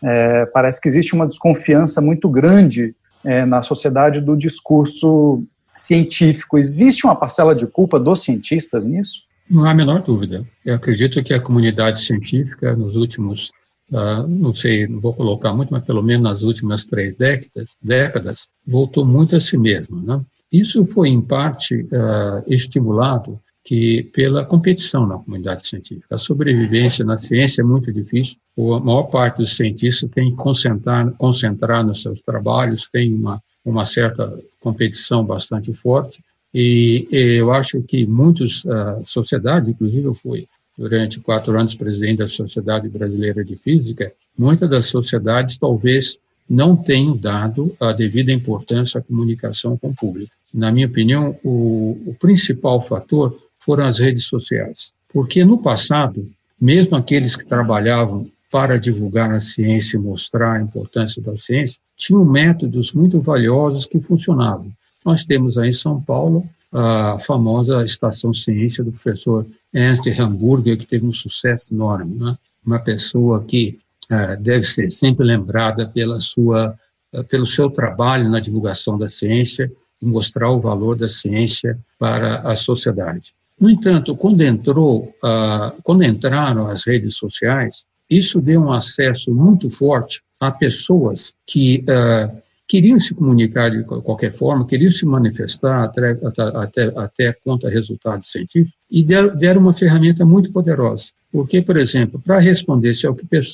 É, 0.03 0.45
parece 0.47 0.79
que 0.79 0.87
existe 0.87 1.15
uma 1.15 1.25
desconfiança 1.25 2.01
muito 2.01 2.29
grande 2.29 2.95
é, 3.23 3.45
na 3.45 3.61
sociedade 3.61 4.21
do 4.21 4.37
discurso 4.37 5.43
científico. 5.75 6.57
Existe 6.57 7.05
uma 7.05 7.15
parcela 7.15 7.55
de 7.55 7.67
culpa 7.67 7.99
dos 7.99 8.23
cientistas 8.23 8.85
nisso? 8.85 9.21
Não 9.49 9.65
há 9.65 9.71
a 9.71 9.75
menor 9.75 10.01
dúvida. 10.01 10.43
Eu 10.65 10.75
acredito 10.75 11.23
que 11.23 11.33
a 11.33 11.39
comunidade 11.39 12.01
científica, 12.01 12.75
nos 12.75 12.95
últimos, 12.95 13.51
uh, 13.91 14.27
não 14.27 14.53
sei, 14.53 14.87
não 14.87 14.99
vou 14.99 15.13
colocar 15.13 15.53
muito, 15.53 15.71
mas 15.71 15.83
pelo 15.83 16.03
menos 16.03 16.23
nas 16.23 16.43
últimas 16.43 16.83
três 16.85 17.15
décadas, 17.15 17.77
décadas 17.81 18.47
voltou 18.65 19.05
muito 19.05 19.35
a 19.35 19.39
si 19.39 19.57
mesma. 19.57 20.01
Né? 20.01 20.21
Isso 20.51 20.85
foi, 20.85 21.09
em 21.09 21.21
parte, 21.21 21.75
uh, 21.75 22.43
estimulado 22.47 23.39
que 23.67 24.01
pela 24.13 24.45
competição 24.45 25.05
na 25.05 25.17
comunidade 25.17 25.67
científica. 25.67 26.15
A 26.15 26.17
sobrevivência 26.17 27.03
na 27.03 27.17
ciência 27.17 27.61
é 27.61 27.65
muito 27.65 27.91
difícil. 27.91 28.37
A 28.57 28.79
maior 28.79 29.03
parte 29.03 29.39
dos 29.39 29.57
cientistas 29.57 30.09
tem 30.09 30.31
que 30.31 30.37
concentrar, 30.37 31.11
concentrar 31.17 31.85
nos 31.85 32.01
seus 32.01 32.21
trabalhos, 32.21 32.87
tem 32.87 33.13
uma, 33.13 33.41
uma 33.65 33.83
certa 33.83 34.33
competição 34.61 35.25
bastante 35.25 35.73
forte. 35.73 36.23
E, 36.55 37.09
eu 37.11 37.51
acho 37.51 37.81
que 37.81 38.05
muitas 38.05 38.63
uh, 38.63 39.03
sociedades, 39.05 39.67
inclusive 39.67 40.07
eu 40.07 40.13
fui 40.13 40.47
durante 40.77 41.19
quatro 41.19 41.59
anos 41.59 41.75
presidente 41.75 42.19
da 42.19 42.27
Sociedade 42.29 42.87
Brasileira 42.87 43.43
de 43.43 43.57
Física, 43.57 44.13
muitas 44.37 44.69
das 44.69 44.85
sociedades 44.85 45.57
talvez 45.57 46.17
não 46.49 46.73
tenham 46.73 47.17
dado 47.17 47.75
a 47.81 47.91
devida 47.91 48.31
importância 48.31 49.01
à 49.01 49.03
comunicação 49.03 49.77
com 49.77 49.89
o 49.89 49.93
público. 49.93 50.31
Na 50.53 50.71
minha 50.71 50.87
opinião, 50.87 51.37
o, 51.43 52.01
o 52.05 52.15
principal 52.17 52.79
fator 52.79 53.37
foram 53.67 53.85
as 53.85 53.99
redes 53.99 54.23
sociais, 54.23 54.93
porque 55.09 55.43
no 55.43 55.57
passado, 55.57 56.25
mesmo 56.59 56.95
aqueles 56.95 57.35
que 57.35 57.45
trabalhavam 57.45 58.25
para 58.49 58.79
divulgar 58.79 59.29
a 59.31 59.41
ciência 59.41 59.97
e 59.97 59.99
mostrar 59.99 60.53
a 60.53 60.61
importância 60.61 61.21
da 61.21 61.35
ciência, 61.35 61.77
tinham 61.97 62.23
métodos 62.23 62.93
muito 62.93 63.19
valiosos 63.19 63.85
que 63.85 63.99
funcionavam. 63.99 64.71
Nós 65.03 65.25
temos 65.25 65.57
aí 65.57 65.67
em 65.67 65.73
São 65.73 66.01
Paulo 66.01 66.45
a 66.71 67.19
famosa 67.19 67.83
Estação 67.83 68.33
Ciência 68.33 68.85
do 68.85 68.91
professor 68.93 69.45
Ernst 69.73 70.07
Hamburger, 70.17 70.77
que 70.77 70.85
teve 70.85 71.05
um 71.05 71.13
sucesso 71.13 71.73
enorme. 71.73 72.15
Né? 72.15 72.37
Uma 72.65 72.79
pessoa 72.79 73.43
que 73.43 73.77
uh, 74.09 74.41
deve 74.41 74.63
ser 74.63 74.93
sempre 74.93 75.25
lembrada 75.25 75.85
pela 75.85 76.21
sua, 76.21 76.73
uh, 77.13 77.23
pelo 77.25 77.45
seu 77.45 77.69
trabalho 77.69 78.29
na 78.29 78.39
divulgação 78.39 78.97
da 78.97 79.09
ciência 79.09 79.69
e 80.01 80.05
mostrar 80.05 80.51
o 80.51 80.59
valor 80.59 80.95
da 80.95 81.09
ciência 81.09 81.77
para 81.99 82.39
a 82.39 82.55
sociedade. 82.55 83.33
No 83.59 83.69
entanto, 83.69 84.15
quando, 84.15 84.41
entrou, 84.41 85.13
uh, 85.23 85.81
quando 85.83 86.03
entraram 86.03 86.67
as 86.67 86.85
redes 86.85 87.17
sociais, 87.17 87.85
isso 88.09 88.39
deu 88.39 88.61
um 88.61 88.71
acesso 88.71 89.33
muito 89.33 89.69
forte 89.69 90.21
a 90.39 90.51
pessoas 90.51 91.33
que 91.45 91.83
uh, 91.83 92.41
queriam 92.67 92.99
se 92.99 93.15
comunicar 93.15 93.71
de 93.71 93.83
qualquer 93.83 94.31
forma, 94.31 94.67
queriam 94.67 94.91
se 94.91 95.05
manifestar 95.05 95.85
até, 95.85 96.11
até, 96.55 96.93
até 96.95 97.33
contra 97.43 97.69
resultados 97.69 98.31
científicos, 98.31 98.73
e 98.91 99.03
deram, 99.03 99.35
deram 99.35 99.61
uma 99.61 99.73
ferramenta 99.73 100.25
muito 100.25 100.51
poderosa. 100.51 101.11
Porque, 101.31 101.61
por 101.61 101.77
exemplo, 101.77 102.21
para 102.23 102.39
responder 102.39 102.93
se 102.93 103.07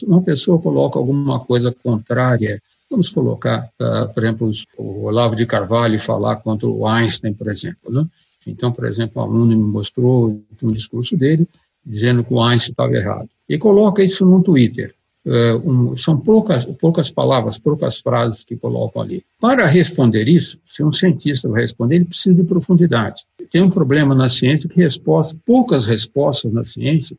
uma 0.06 0.22
pessoa 0.22 0.60
coloca 0.60 1.00
alguma 1.00 1.40
coisa 1.40 1.74
contrária, 1.84 2.62
vamos 2.90 3.10
colocar, 3.10 3.70
uh, 3.82 4.14
por 4.14 4.24
exemplo, 4.24 4.52
o 4.78 5.06
Olavo 5.06 5.36
de 5.36 5.46
Carvalho 5.46 6.00
falar 6.00 6.38
contra 6.38 6.68
o 6.68 6.88
Einstein, 6.88 7.34
por 7.34 7.50
exemplo. 7.50 7.92
Né? 7.92 8.06
Então, 8.52 8.72
por 8.72 8.86
exemplo, 8.86 9.22
um 9.22 9.26
aluno 9.26 9.58
me 9.58 9.64
mostrou 9.64 10.42
um 10.62 10.72
discurso 10.72 11.16
dele 11.18 11.48
dizendo 11.86 12.24
que 12.24 12.34
o 12.34 12.42
Einstein 12.42 12.72
estava 12.72 12.94
errado. 12.94 13.30
E 13.48 13.58
coloca 13.58 14.04
isso 14.04 14.26
no 14.26 14.42
Twitter. 14.42 14.94
Uh, 15.26 15.70
um, 15.70 15.98
são 15.98 16.20
poucas, 16.20 16.66
poucas 16.66 17.10
palavras, 17.10 17.58
poucas 17.58 18.00
frases 18.00 18.44
que 18.44 18.58
colocam 18.58 19.02
ali. 19.02 19.24
Para 19.40 19.66
responder 19.66 20.28
isso, 20.28 20.60
se 20.68 20.84
um 20.84 20.92
cientista 20.92 21.50
vai 21.50 21.62
responder, 21.62 21.96
ele 21.96 22.06
precisa 22.06 22.36
de 22.36 22.44
profundidade. 22.44 23.22
Tem 23.50 23.62
um 23.62 23.70
problema 23.70 24.14
na 24.14 24.28
ciência 24.28 24.70
que 24.70 24.82
resposta, 24.82 25.38
poucas 25.46 25.86
respostas 25.86 26.52
na 26.52 26.66
ciência 26.66 27.16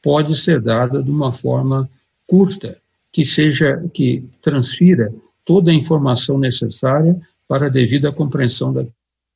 pode 0.00 0.36
ser 0.36 0.60
dada 0.60 1.02
de 1.02 1.10
uma 1.10 1.32
forma 1.32 1.88
curta, 2.28 2.76
que 3.10 3.24
seja 3.24 3.82
que 3.92 4.24
transfira 4.40 5.12
toda 5.44 5.72
a 5.72 5.74
informação 5.74 6.38
necessária 6.38 7.20
para 7.48 7.66
a 7.66 7.70
devida 7.70 8.12
compreensão 8.12 8.72
da 8.72 8.84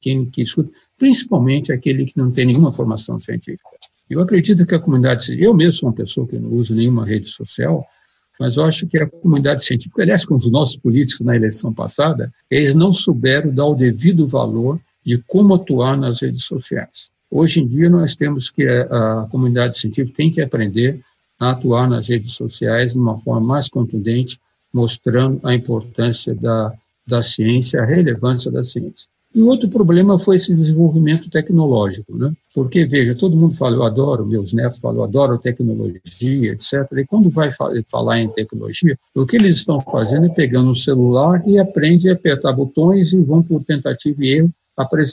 quem 0.00 0.26
que 0.26 0.42
escuta, 0.42 0.70
principalmente 1.02 1.72
aquele 1.72 2.06
que 2.06 2.16
não 2.16 2.30
tem 2.30 2.46
nenhuma 2.46 2.70
formação 2.70 3.18
científica. 3.18 3.68
Eu 4.08 4.20
acredito 4.20 4.64
que 4.64 4.72
a 4.72 4.78
comunidade, 4.78 5.36
eu 5.36 5.52
mesmo 5.52 5.72
sou 5.72 5.88
uma 5.88 5.94
pessoa 5.96 6.28
que 6.28 6.38
não 6.38 6.48
uso 6.50 6.76
nenhuma 6.76 7.04
rede 7.04 7.26
social, 7.26 7.84
mas 8.38 8.56
eu 8.56 8.64
acho 8.64 8.86
que 8.86 8.96
a 8.98 9.08
comunidade 9.08 9.64
científica, 9.64 10.00
aliás, 10.00 10.24
como 10.24 10.38
os 10.38 10.48
nossos 10.48 10.76
políticos 10.76 11.26
na 11.26 11.34
eleição 11.34 11.74
passada, 11.74 12.32
eles 12.48 12.76
não 12.76 12.92
souberam 12.92 13.52
dar 13.52 13.66
o 13.66 13.74
devido 13.74 14.28
valor 14.28 14.78
de 15.04 15.18
como 15.26 15.54
atuar 15.54 15.96
nas 15.96 16.22
redes 16.22 16.44
sociais. 16.44 17.10
Hoje 17.28 17.60
em 17.60 17.66
dia, 17.66 17.90
nós 17.90 18.14
temos 18.14 18.48
que, 18.48 18.64
a 18.64 19.26
comunidade 19.28 19.78
científica 19.78 20.16
tem 20.16 20.30
que 20.30 20.40
aprender 20.40 21.00
a 21.36 21.50
atuar 21.50 21.90
nas 21.90 22.06
redes 22.10 22.34
sociais 22.34 22.92
de 22.92 23.00
uma 23.00 23.18
forma 23.18 23.44
mais 23.44 23.68
contundente, 23.68 24.38
mostrando 24.72 25.40
a 25.42 25.52
importância 25.52 26.32
da, 26.32 26.72
da 27.04 27.24
ciência, 27.24 27.82
a 27.82 27.84
relevância 27.84 28.52
da 28.52 28.62
ciência. 28.62 29.10
E 29.34 29.40
outro 29.40 29.66
problema 29.66 30.18
foi 30.18 30.36
esse 30.36 30.54
desenvolvimento 30.54 31.30
tecnológico, 31.30 32.14
né? 32.16 32.32
Porque, 32.54 32.84
veja, 32.84 33.14
todo 33.14 33.36
mundo 33.36 33.54
fala, 33.54 33.76
eu 33.76 33.82
adoro, 33.82 34.26
meus 34.26 34.52
netos 34.52 34.78
falam, 34.78 34.98
eu 34.98 35.04
adoro 35.04 35.38
tecnologia, 35.38 36.52
etc. 36.52 36.86
E 36.98 37.06
quando 37.06 37.30
vai 37.30 37.50
falar 37.90 38.20
em 38.20 38.28
tecnologia, 38.28 38.98
o 39.14 39.24
que 39.24 39.36
eles 39.36 39.58
estão 39.58 39.80
fazendo 39.80 40.26
é 40.26 40.28
pegando 40.28 40.70
um 40.70 40.74
celular 40.74 41.42
e 41.46 41.58
aprende 41.58 42.10
a 42.10 42.12
apertar 42.12 42.52
botões 42.52 43.14
e 43.14 43.22
vão 43.22 43.42
por 43.42 43.64
tentativa 43.64 44.22
e 44.22 44.34
erro, 44.34 44.50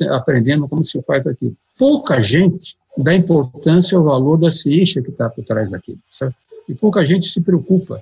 aprendendo 0.09 0.67
como 0.67 0.83
se 0.83 1.01
faz 1.03 1.25
aquilo. 1.25 1.55
Pouca 1.77 2.21
gente 2.21 2.75
dá 2.97 3.13
importância 3.13 3.97
ao 3.97 4.03
valor 4.03 4.37
da 4.37 4.51
ciência 4.51 5.01
que 5.01 5.11
está 5.11 5.29
por 5.29 5.45
trás 5.45 5.71
daquilo, 5.71 5.99
certo? 6.11 6.35
E 6.67 6.75
pouca 6.75 7.05
gente 7.05 7.27
se 7.27 7.39
preocupa. 7.39 8.01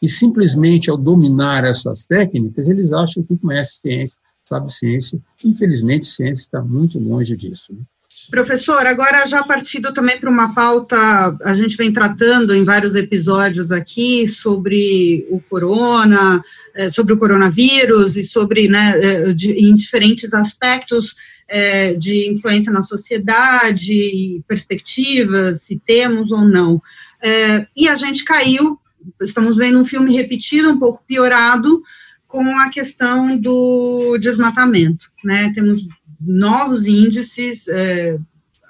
E 0.00 0.08
simplesmente 0.08 0.88
ao 0.88 0.96
dominar 0.96 1.64
essas 1.64 2.06
técnicas, 2.06 2.68
eles 2.68 2.92
acham 2.92 3.24
que 3.24 3.36
conhecem 3.36 3.80
ciência 3.82 4.20
sabe 4.48 4.72
ciência. 4.72 5.20
Infelizmente, 5.44 6.06
ciência 6.06 6.42
está 6.42 6.60
muito 6.60 6.98
longe 6.98 7.36
disso. 7.36 7.72
Né? 7.72 7.80
Professor, 8.30 8.86
agora 8.86 9.26
já 9.26 9.42
partindo 9.42 9.92
também 9.92 10.18
para 10.18 10.28
uma 10.28 10.54
pauta, 10.54 10.96
a 11.42 11.52
gente 11.54 11.76
vem 11.76 11.92
tratando 11.92 12.54
em 12.54 12.64
vários 12.64 12.94
episódios 12.94 13.72
aqui 13.72 14.28
sobre 14.28 15.26
o 15.30 15.40
corona, 15.40 16.42
eh, 16.74 16.90
sobre 16.90 17.14
o 17.14 17.18
coronavírus 17.18 18.16
e 18.16 18.24
sobre, 18.24 18.68
né, 18.68 18.94
eh, 19.02 19.34
em 19.56 19.74
diferentes 19.74 20.34
aspectos 20.34 21.14
é, 21.50 21.94
de 21.94 22.30
influência 22.30 22.70
na 22.70 22.82
sociedade, 22.82 24.42
perspectivas, 24.46 25.62
se 25.62 25.80
temos 25.86 26.30
ou 26.30 26.44
não. 26.44 26.82
E 27.74 27.88
a 27.88 27.96
gente 27.96 28.22
caiu 28.22 28.78
estamos 29.20 29.56
vendo 29.56 29.78
um 29.78 29.84
filme 29.84 30.14
repetido, 30.14 30.70
um 30.70 30.78
pouco 30.78 31.02
piorado, 31.06 31.82
com 32.28 32.46
a 32.58 32.68
questão 32.68 33.36
do 33.36 34.18
desmatamento. 34.18 35.10
Né? 35.24 35.50
Temos 35.54 35.88
novos 36.20 36.86
índices 36.86 37.66
é, 37.68 38.18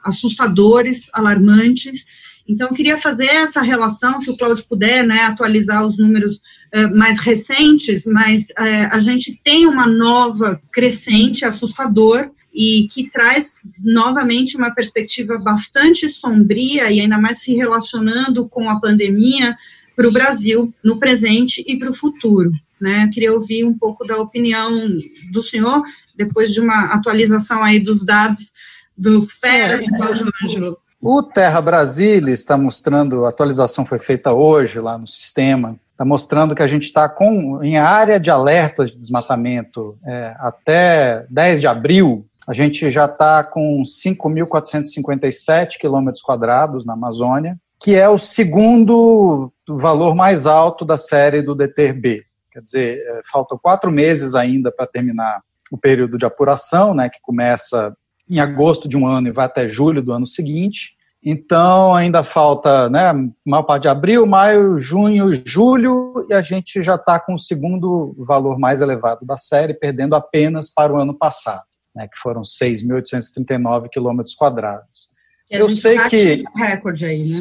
assustadores, 0.05 1.11
alarmantes. 1.13 2.05
Então, 2.49 2.73
queria 2.73 2.97
fazer 2.97 3.27
essa 3.27 3.61
relação, 3.61 4.21
se 4.21 4.31
o 4.31 4.37
Cláudio 4.37 4.65
puder, 4.67 5.07
né, 5.07 5.23
atualizar 5.23 5.87
os 5.87 5.99
números 5.99 6.41
é, 6.73 6.87
mais 6.87 7.19
recentes, 7.19 8.07
mas 8.07 8.49
é, 8.57 8.85
a 8.87 8.99
gente 8.99 9.39
tem 9.45 9.67
uma 9.67 9.87
nova 9.87 10.59
crescente, 10.73 11.45
assustador, 11.45 12.31
e 12.55 12.89
que 12.91 13.11
traz 13.11 13.61
novamente 13.79 14.57
uma 14.57 14.75
perspectiva 14.75 15.39
bastante 15.39 16.09
sombria 16.09 16.91
e 16.91 17.01
ainda 17.01 17.19
mais 17.19 17.43
se 17.43 17.55
relacionando 17.55 18.49
com 18.49 18.71
a 18.71 18.81
pandemia 18.81 19.55
para 19.95 20.09
o 20.09 20.13
Brasil 20.13 20.73
no 20.83 20.99
presente 20.99 21.63
e 21.67 21.77
para 21.79 21.91
o 21.91 21.95
futuro. 21.95 22.51
Né? 22.81 23.05
Eu 23.05 23.11
queria 23.11 23.33
ouvir 23.33 23.65
um 23.65 23.77
pouco 23.77 24.05
da 24.05 24.17
opinião 24.19 24.89
do 25.33 25.43
senhor, 25.43 25.83
depois 26.17 26.53
de 26.53 26.61
uma 26.61 26.93
atualização 26.95 27.63
aí 27.63 27.81
dos 27.81 28.05
dados 28.05 28.53
do 28.97 29.27
Fera 29.27 29.83
e 29.83 29.87
Cláudio 29.87 30.31
Ângelo. 30.43 30.79
O 31.01 31.23
Terra 31.23 31.61
Brasília 31.61 32.33
está 32.33 32.57
mostrando, 32.57 33.25
a 33.25 33.29
atualização 33.29 33.85
foi 33.85 34.01
feita 34.01 34.33
hoje 34.33 34.81
lá 34.81 34.99
no 34.99 35.07
sistema, 35.07 35.79
está 35.93 36.05
mostrando 36.05 36.55
que 36.55 36.63
a 36.63 36.67
gente 36.67 36.85
está 36.85 37.09
com 37.09 37.63
em 37.63 37.79
área 37.79 38.19
de 38.19 38.31
alertas 38.31 38.91
de 38.91 38.99
desmatamento 38.99 39.97
é, 40.05 40.35
até 40.39 41.25
10 41.31 41.61
de 41.61 41.67
abril, 41.69 42.27
a 42.49 42.55
gente 42.55 42.91
já 42.91 43.05
está 43.05 43.45
com 43.45 43.83
5.457 43.83 45.79
quilômetros 45.79 46.23
quadrados 46.23 46.87
na 46.87 46.95
Amazônia, 46.95 47.59
que 47.79 47.95
é 47.95 48.09
o 48.09 48.17
segundo 48.17 49.53
valor 49.69 50.15
mais 50.15 50.47
alto 50.47 50.85
da 50.85 50.97
série 50.97 51.43
do 51.43 51.55
DTRB. 51.55 52.25
Quer 52.59 52.63
dizer, 52.63 52.99
é, 52.99 53.21
faltam 53.31 53.57
quatro 53.57 53.89
meses 53.93 54.35
ainda 54.35 54.73
para 54.73 54.85
terminar 54.85 55.43
o 55.71 55.79
período 55.79 56.19
de 56.19 56.25
apuração, 56.25 56.93
né, 56.93 57.09
que 57.09 57.21
começa 57.23 57.97
em 58.29 58.41
agosto 58.41 58.89
de 58.89 58.97
um 58.97 59.07
ano 59.07 59.29
e 59.29 59.33
vai 59.33 59.47
até 59.47 59.69
julho 59.69 60.03
do 60.03 60.13
ano 60.13 60.27
seguinte. 60.27 60.97
Então, 61.23 61.95
ainda 61.95 62.25
falta, 62.25 62.91
né, 62.91 63.13
maior 63.47 63.63
parte 63.63 63.83
de 63.83 63.89
abril, 63.89 64.27
maio, 64.27 64.81
junho, 64.81 65.33
julho, 65.47 66.15
e 66.29 66.35
a 66.35 66.43
gente 66.43 66.83
já 66.83 66.97
está 66.97 67.21
com 67.21 67.35
o 67.35 67.39
segundo 67.39 68.13
valor 68.19 68.59
mais 68.59 68.81
elevado 68.81 69.25
da 69.25 69.37
série, 69.37 69.75
perdendo 69.75 70.17
apenas 70.17 70.69
para 70.69 70.93
o 70.93 70.99
ano 70.99 71.15
passado, 71.15 71.63
né, 71.95 72.09
que 72.09 72.19
foram 72.19 72.43
6.839 72.43 73.89
quilômetros 73.89 74.35
quadrados. 74.35 75.07
Eu 75.49 75.71
sei 75.71 75.97
que 76.09 76.45
recorde 76.57 77.07
aí, 77.07 77.23
né? 77.23 77.41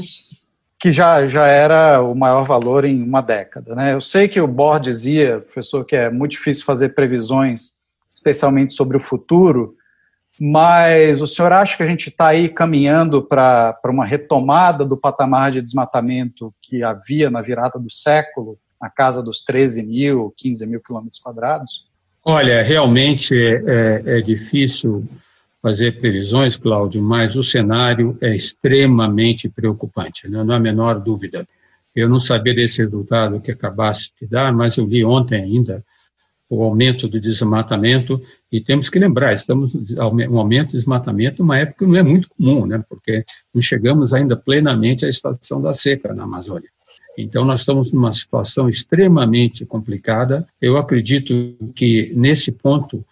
Que 0.79 0.91
já, 0.91 1.27
já 1.27 1.47
era 1.47 2.01
o 2.01 2.13
maior 2.13 2.43
valor 2.45 2.85
em 2.85 3.01
uma 3.01 3.21
década, 3.21 3.73
né? 3.75 3.93
Eu 3.93 4.01
sei 4.01 4.27
que 4.27 4.39
o 4.39 4.47
Bohr 4.47 4.79
dizia, 4.79 5.39
professor, 5.41 5.83
que 5.83 5.95
é 5.95 6.09
muito 6.09 6.31
difícil 6.31 6.63
fazer 6.63 6.89
previsões, 6.89 7.77
especialmente 8.13 8.73
sobre 8.73 8.95
o 8.95 8.99
futuro, 8.99 9.75
mas 10.39 11.19
o 11.19 11.25
senhor 11.25 11.51
acha 11.51 11.75
que 11.75 11.83
a 11.83 11.87
gente 11.87 12.09
está 12.09 12.27
aí 12.27 12.47
caminhando 12.47 13.23
para 13.23 13.79
uma 13.85 14.05
retomada 14.05 14.85
do 14.85 14.95
patamar 14.95 15.51
de 15.51 15.61
desmatamento 15.61 16.53
que 16.61 16.83
havia 16.83 17.29
na 17.31 17.41
virada 17.41 17.79
do 17.79 17.91
século, 17.91 18.59
na 18.79 18.89
casa 18.89 19.23
dos 19.23 19.43
13 19.43 19.83
mil, 19.83 20.33
15 20.37 20.67
mil 20.67 20.79
quilômetros 20.79 21.19
quadrados? 21.19 21.87
Olha, 22.23 22.61
realmente 22.61 23.33
é, 23.33 24.03
é, 24.05 24.17
é 24.19 24.21
difícil 24.21 25.05
fazer 25.67 25.99
previsões, 25.99 26.55
Cláudio, 26.55 27.03
mas 27.03 27.35
o 27.35 27.43
cenário 27.43 28.17
é 28.21 28.33
extremamente 28.33 29.49
preocupante, 29.49 30.25
né? 30.29 30.41
não 30.41 30.53
há 30.53 30.57
a 30.57 30.61
menor 30.61 30.97
dúvida. 31.01 31.45
Eu 31.93 32.07
não 32.07 32.21
sabia 32.21 32.53
desse 32.53 32.81
resultado 32.81 33.41
que 33.41 33.51
acabasse 33.51 34.11
de 34.17 34.25
dar, 34.25 34.53
mas 34.53 34.77
eu 34.77 34.85
li 34.85 35.03
ontem 35.03 35.43
ainda 35.43 35.83
o 36.49 36.63
aumento 36.63 37.09
do 37.09 37.19
desmatamento, 37.19 38.21
e 38.49 38.61
temos 38.61 38.87
que 38.87 38.97
lembrar, 38.97 39.33
estamos 39.33 39.75
um 39.75 40.39
aumento 40.39 40.67
do 40.67 40.77
desmatamento 40.77 41.43
uma 41.43 41.57
época 41.57 41.79
que 41.79 41.91
não 41.91 41.97
é 41.97 42.03
muito 42.03 42.29
comum, 42.29 42.65
né, 42.65 42.81
porque 42.87 43.25
não 43.53 43.61
chegamos 43.61 44.13
ainda 44.13 44.37
plenamente 44.37 45.05
à 45.05 45.09
estação 45.09 45.61
da 45.61 45.73
seca 45.73 46.13
na 46.13 46.23
Amazônia. 46.23 46.69
Então, 47.17 47.43
nós 47.43 47.59
estamos 47.59 47.91
numa 47.91 48.13
situação 48.13 48.69
extremamente 48.69 49.65
complicada. 49.65 50.47
Eu 50.61 50.77
acredito 50.77 51.33
que, 51.75 52.13
nesse 52.15 52.53
ponto, 52.53 53.03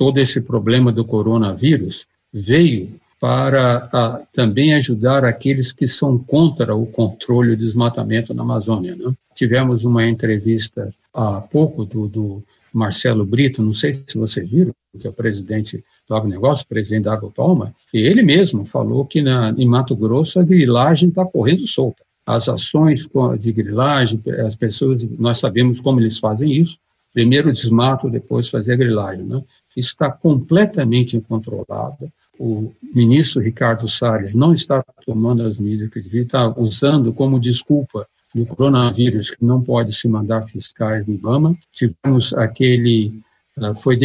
todo 0.00 0.16
esse 0.16 0.40
problema 0.40 0.90
do 0.90 1.04
coronavírus 1.04 2.06
veio 2.32 2.88
para 3.20 3.86
a, 3.92 4.22
também 4.32 4.72
ajudar 4.72 5.26
aqueles 5.26 5.72
que 5.72 5.86
são 5.86 6.16
contra 6.16 6.74
o 6.74 6.86
controle 6.86 7.50
do 7.50 7.62
desmatamento 7.62 8.32
na 8.32 8.42
Amazônia. 8.42 8.96
Né? 8.96 9.12
Tivemos 9.34 9.84
uma 9.84 10.06
entrevista 10.06 10.88
há 11.12 11.42
pouco 11.42 11.84
do, 11.84 12.08
do 12.08 12.42
Marcelo 12.72 13.26
Brito, 13.26 13.62
não 13.62 13.74
sei 13.74 13.92
se 13.92 14.16
vocês 14.16 14.48
viram, 14.48 14.72
que 14.98 15.06
é 15.06 15.10
o 15.10 15.12
presidente 15.12 15.84
do 16.08 16.14
agronegócio, 16.16 16.66
presidente 16.66 17.04
da 17.04 17.12
Agrotoma, 17.12 17.74
e 17.92 17.98
ele 17.98 18.22
mesmo 18.22 18.64
falou 18.64 19.04
que 19.04 19.20
na, 19.20 19.54
em 19.58 19.68
Mato 19.68 19.94
Grosso 19.94 20.40
a 20.40 20.42
grilagem 20.42 21.10
está 21.10 21.26
correndo 21.26 21.66
solta. 21.66 22.02
As 22.24 22.48
ações 22.48 23.06
de 23.38 23.52
grilagem, 23.52 24.18
as 24.46 24.56
pessoas, 24.56 25.06
nós 25.18 25.38
sabemos 25.38 25.78
como 25.78 26.00
eles 26.00 26.18
fazem 26.18 26.50
isso, 26.50 26.78
primeiro 27.12 27.52
desmato, 27.52 28.08
depois 28.08 28.48
fazer 28.48 28.74
a 28.74 28.76
grilagem. 28.76 29.24
Né? 29.24 29.42
Está 29.80 30.10
completamente 30.10 31.16
incontrolado. 31.16 32.10
O 32.38 32.72
ministro 32.94 33.42
Ricardo 33.42 33.86
Salles 33.88 34.34
não 34.34 34.52
está 34.52 34.82
tomando 35.04 35.42
as 35.42 35.58
medidas 35.58 35.90
que 35.90 36.00
devia, 36.00 36.22
está 36.22 36.48
usando 36.48 37.12
como 37.12 37.40
desculpa 37.40 38.06
do 38.34 38.46
coronavírus, 38.46 39.30
que 39.30 39.44
não 39.44 39.60
pode 39.60 39.92
se 39.92 40.08
mandar 40.08 40.42
fiscais 40.42 41.06
no 41.06 41.14
IBAMA. 41.14 41.56
Tivemos 41.72 42.32
aquele, 42.34 43.12
ah, 43.58 43.74
foi 43.74 43.98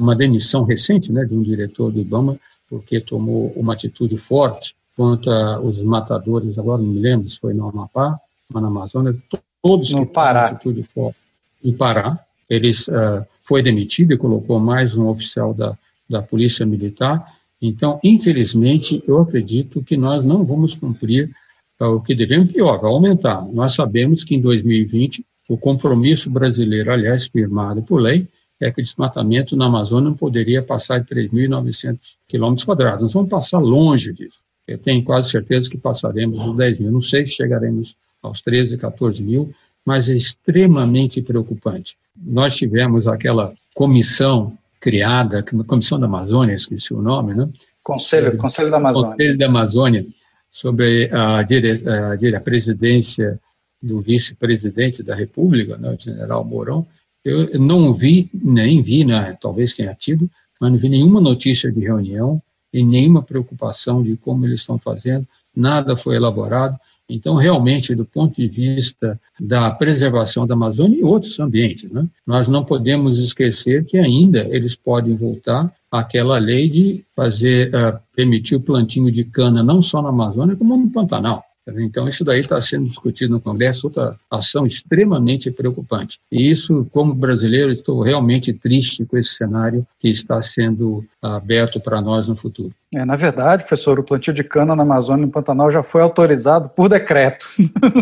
uma 0.00 0.14
demissão 0.14 0.64
recente 0.64 1.10
né, 1.10 1.24
de 1.24 1.34
um 1.34 1.42
diretor 1.42 1.90
do 1.90 2.00
IBAMA, 2.00 2.38
porque 2.70 3.00
tomou 3.00 3.52
uma 3.56 3.74
atitude 3.74 4.16
forte 4.16 4.74
contra 4.96 5.60
os 5.60 5.82
matadores, 5.82 6.58
agora 6.58 6.80
não 6.80 6.88
me 6.88 7.00
lembro 7.00 7.28
se 7.28 7.38
foi 7.38 7.52
no 7.54 7.68
Amapá, 7.68 8.18
mas 8.52 8.62
na 8.62 8.68
Amazônia, 8.68 9.16
todos 9.62 9.92
no 9.92 10.06
Pará. 10.06 10.42
atitude 10.42 10.82
forte. 10.82 11.18
Em 11.64 11.74
Pará, 11.74 12.18
eles 12.48 12.88
uh, 12.88 13.24
foi 13.42 13.62
demitido 13.62 14.12
e 14.12 14.18
colocou 14.18 14.58
mais 14.58 14.96
um 14.96 15.08
oficial 15.08 15.52
da, 15.52 15.76
da 16.08 16.22
Polícia 16.22 16.64
Militar. 16.64 17.24
Então, 17.60 18.00
infelizmente, 18.02 19.02
eu 19.06 19.20
acredito 19.20 19.82
que 19.82 19.96
nós 19.96 20.24
não 20.24 20.44
vamos 20.44 20.74
cumprir 20.74 21.30
o 21.78 22.00
que 22.00 22.14
devemos, 22.14 22.52
pior, 22.52 22.78
vai 22.78 22.90
aumentar. 22.90 23.44
Nós 23.52 23.74
sabemos 23.74 24.22
que 24.22 24.34
em 24.34 24.40
2020, 24.40 25.24
o 25.48 25.56
compromisso 25.56 26.30
brasileiro, 26.30 26.92
aliás, 26.92 27.26
firmado 27.26 27.82
por 27.82 28.00
lei, 28.00 28.26
é 28.60 28.70
que 28.70 28.80
o 28.80 28.82
desmatamento 28.82 29.56
na 29.56 29.66
Amazônia 29.66 30.10
não 30.10 30.16
poderia 30.16 30.62
passar 30.62 31.00
de 31.00 31.06
3.900 31.06 32.18
quilômetros 32.28 32.64
quadrados. 32.64 33.02
Nós 33.02 33.12
vamos 33.12 33.30
passar 33.30 33.58
longe 33.58 34.12
disso. 34.12 34.44
Eu 34.66 34.78
tenho 34.78 35.02
quase 35.02 35.30
certeza 35.30 35.68
que 35.68 35.76
passaremos 35.76 36.38
dos 36.38 36.56
10 36.56 36.78
mil. 36.78 36.92
Não 36.92 37.00
sei 37.00 37.26
se 37.26 37.34
chegaremos 37.34 37.96
aos 38.22 38.40
13, 38.40 38.78
14 38.78 39.24
mil, 39.24 39.52
mas 39.84 40.08
é 40.08 40.14
extremamente 40.14 41.20
preocupante. 41.20 41.96
Nós 42.16 42.56
tivemos 42.56 43.08
aquela 43.08 43.52
comissão 43.74 44.56
criada, 44.80 45.44
Comissão 45.66 45.98
da 45.98 46.06
Amazônia, 46.06 46.54
esqueci 46.54 46.92
o 46.92 47.00
nome, 47.00 47.34
né? 47.34 47.48
Conselho, 47.82 48.36
Conselho 48.36 48.70
da 48.70 48.76
Amazônia. 48.78 49.10
Conselho 49.10 49.38
da 49.38 49.46
Amazônia, 49.46 50.06
sobre 50.50 51.08
a, 51.12 51.42
dire, 51.42 51.72
a, 51.86 52.36
a 52.36 52.40
presidência 52.40 53.40
do 53.80 54.00
vice-presidente 54.00 55.02
da 55.02 55.14
República, 55.14 55.76
né, 55.76 55.90
o 55.90 56.00
general 56.00 56.44
Mourão, 56.44 56.86
eu 57.24 57.58
não 57.60 57.94
vi, 57.94 58.28
nem 58.34 58.82
vi, 58.82 59.04
né, 59.04 59.36
talvez 59.40 59.76
tenha 59.76 59.94
tido, 59.94 60.28
mas 60.60 60.70
não 60.70 60.78
vi 60.78 60.88
nenhuma 60.88 61.20
notícia 61.20 61.70
de 61.70 61.80
reunião 61.80 62.40
e 62.72 62.84
nenhuma 62.84 63.22
preocupação 63.22 64.02
de 64.02 64.16
como 64.16 64.46
eles 64.46 64.60
estão 64.60 64.78
fazendo, 64.78 65.26
nada 65.54 65.96
foi 65.96 66.16
elaborado. 66.16 66.78
Então, 67.08 67.34
realmente, 67.34 67.94
do 67.94 68.04
ponto 68.04 68.36
de 68.36 68.48
vista 68.48 69.20
da 69.38 69.70
preservação 69.70 70.46
da 70.46 70.54
Amazônia 70.54 70.98
e 70.98 71.04
outros 71.04 71.38
ambientes, 71.40 71.90
né, 71.90 72.06
nós 72.26 72.48
não 72.48 72.64
podemos 72.64 73.18
esquecer 73.18 73.84
que 73.84 73.98
ainda 73.98 74.46
eles 74.50 74.74
podem 74.74 75.14
voltar 75.14 75.70
àquela 75.90 76.38
lei 76.38 76.68
de 76.68 77.04
fazer, 77.14 77.70
uh, 77.74 77.98
permitir 78.16 78.56
o 78.56 78.60
plantio 78.60 79.10
de 79.10 79.24
cana 79.24 79.62
não 79.62 79.82
só 79.82 80.00
na 80.00 80.08
Amazônia, 80.08 80.56
como 80.56 80.76
no 80.76 80.90
Pantanal. 80.90 81.44
Então, 81.66 82.08
isso 82.08 82.24
daí 82.24 82.40
está 82.40 82.60
sendo 82.60 82.88
discutido 82.88 83.32
no 83.32 83.40
Congresso, 83.40 83.86
outra 83.86 84.16
ação 84.30 84.66
extremamente 84.66 85.50
preocupante. 85.50 86.18
E 86.30 86.50
isso, 86.50 86.86
como 86.92 87.14
brasileiro, 87.14 87.70
estou 87.70 88.02
realmente 88.02 88.52
triste 88.52 89.04
com 89.04 89.16
esse 89.16 89.34
cenário 89.34 89.86
que 89.98 90.08
está 90.08 90.42
sendo 90.42 91.04
aberto 91.22 91.78
para 91.78 92.00
nós 92.00 92.28
no 92.28 92.34
futuro. 92.34 92.72
É, 92.94 93.04
na 93.04 93.16
verdade, 93.16 93.62
professor, 93.62 93.98
o 93.98 94.02
plantio 94.02 94.34
de 94.34 94.44
cana 94.44 94.76
na 94.76 94.82
Amazônia 94.82 95.22
e 95.22 95.26
no 95.26 95.32
Pantanal 95.32 95.70
já 95.70 95.82
foi 95.82 96.02
autorizado 96.02 96.68
por 96.68 96.88
decreto. 96.88 97.48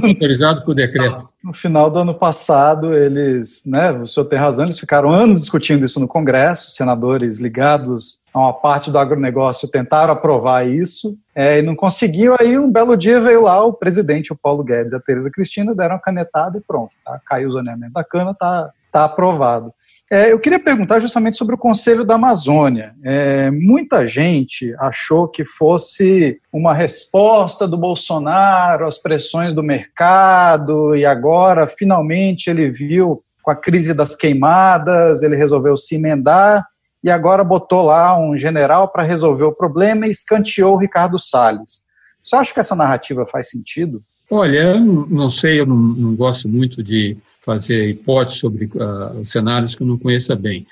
Autorizado 0.03 0.65
por 0.65 0.75
decreto. 0.75 1.29
No 1.43 1.55
final 1.55 1.91
do 1.91 2.01
ano 2.01 2.15
passado, 2.15 2.95
eles, 2.95 3.63
né, 3.65 3.91
o 3.93 4.07
senhor 4.07 4.27
tem 4.27 4.39
razão, 4.39 4.67
eles 4.67 4.79
ficaram 4.79 5.11
anos 5.11 5.41
discutindo 5.41 5.87
isso 5.87 5.99
no 5.99 6.07
Congresso, 6.07 6.71
senadores 6.71 7.39
ligados 7.39 8.20
uma 8.39 8.53
parte 8.53 8.91
do 8.91 8.99
agronegócio 8.99 9.69
tentaram 9.69 10.13
aprovar 10.13 10.67
isso 10.67 11.19
é, 11.35 11.59
e 11.59 11.63
não 11.63 11.75
conseguiu. 11.75 12.37
Aí 12.39 12.59
um 12.59 12.71
belo 12.71 12.97
dia 12.97 13.21
veio 13.21 13.43
lá 13.43 13.65
o 13.65 13.73
presidente, 13.73 14.33
o 14.33 14.37
Paulo 14.37 14.63
Guedes 14.63 14.93
e 14.93 14.97
a 14.97 15.01
Tereza 15.01 15.31
Cristina, 15.31 15.75
deram 15.75 15.97
uma 15.97 16.01
canetada 16.01 16.59
e 16.59 16.61
pronto, 16.61 16.95
tá? 17.05 17.21
caiu 17.27 17.49
o 17.49 17.53
zoneamento 17.53 17.93
da 17.93 18.05
cana, 18.05 18.35
tá, 18.35 18.71
tá 18.93 19.05
aprovado. 19.05 19.73
É, 20.13 20.33
eu 20.33 20.41
queria 20.41 20.59
perguntar 20.59 20.99
justamente 20.99 21.37
sobre 21.37 21.55
o 21.55 21.59
Conselho 21.59 22.05
da 22.05 22.17
Amazônia. 22.17 22.95
É, 23.05 23.49
muita 23.49 24.05
gente 24.09 24.75
achou 24.81 25.29
que 25.29 25.45
fosse 25.45 26.41
uma 26.53 26.75
resposta 26.75 27.67
do 27.67 27.79
Bolsonaro 27.79 28.89
às 28.89 28.99
pressões 28.99 29.55
do 29.55 29.63
mercado, 29.63 30.97
e 30.97 31.07
agora, 31.07 31.69
finalmente, 31.69 32.51
ele 32.51 32.69
viu 32.71 33.23
com 33.41 33.53
a 33.53 33.57
crise 33.57 33.95
das 33.95 34.17
queimadas, 34.17 35.23
ele 35.23 35.37
resolveu 35.37 35.77
se 35.77 35.95
emendar 35.95 36.67
e 37.03 37.11
agora 37.11 37.43
botou 37.43 37.83
lá 37.83 38.19
um 38.19 38.37
general 38.37 38.89
para 38.89 39.03
resolver 39.03 39.45
o 39.45 39.55
problema 39.55 40.07
e 40.07 40.11
escanteou 40.11 40.75
o 40.75 40.79
Ricardo 40.79 41.19
Salles. 41.19 41.83
Você 42.23 42.37
acha 42.37 42.53
que 42.53 42.61
essa 42.61 42.77
narrativa 42.77 43.25
faz 43.27 43.49
sentido? 43.49 44.03
Olha, 44.31 44.79
não 44.79 45.31
sei, 45.31 45.61
eu 45.61 45.67
não, 45.67 45.77
não, 45.77 46.15
gosto 46.15 46.49
muito 46.49 46.83
de 46.83 47.17
fazer 47.41 47.89
hipóteses 47.89 48.39
sobre 48.39 48.67
uh, 48.67 49.25
cenários 49.25 49.75
que 49.75 49.83
eu 49.83 49.87
não 49.87 49.99
conheça 49.99 50.37
bem. 50.37 50.65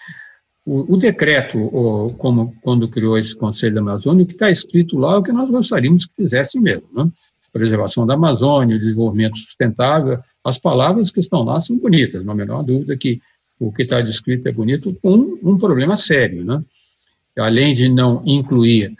O, 0.64 0.94
o 0.94 0.96
decreto, 0.96 1.58
ou, 1.74 2.10
como 2.14 2.54
quando 2.60 2.86
criou 2.88 3.18
esse 3.18 3.34
Conselho 3.34 3.74
da 3.74 3.80
Amazônia, 3.80 4.22
o 4.22 4.26
que 4.26 4.34
está 4.34 4.48
escrito 4.48 4.96
lá 4.96 5.14
é 5.14 5.16
o 5.16 5.22
que 5.22 5.32
nós 5.32 5.50
gostaríamos 5.50 6.06
que 6.06 6.14
fizesse 6.14 6.60
mesmo. 6.60 6.86
Né? 6.94 7.08
Preservação 7.52 8.06
da 8.06 8.14
Amazônia, 8.14 8.78
desenvolvimento 8.78 9.38
sustentável, 9.38 10.20
as 10.44 10.58
palavras 10.58 11.10
que 11.10 11.18
estão 11.18 11.42
lá 11.42 11.58
são 11.60 11.76
bonitas, 11.78 12.24
não 12.24 12.34
há 12.34 12.36
menor 12.36 12.62
dúvida 12.62 12.96
que 12.96 13.20
o 13.58 13.72
que 13.72 13.82
está 13.82 14.00
descrito 14.00 14.48
é 14.48 14.52
bonito, 14.52 14.96
com 15.02 15.38
um 15.42 15.58
problema 15.58 15.96
sério. 15.96 16.44
Né? 16.44 16.62
Além 17.36 17.74
de 17.74 17.88
não 17.88 18.22
incluir 18.24 18.92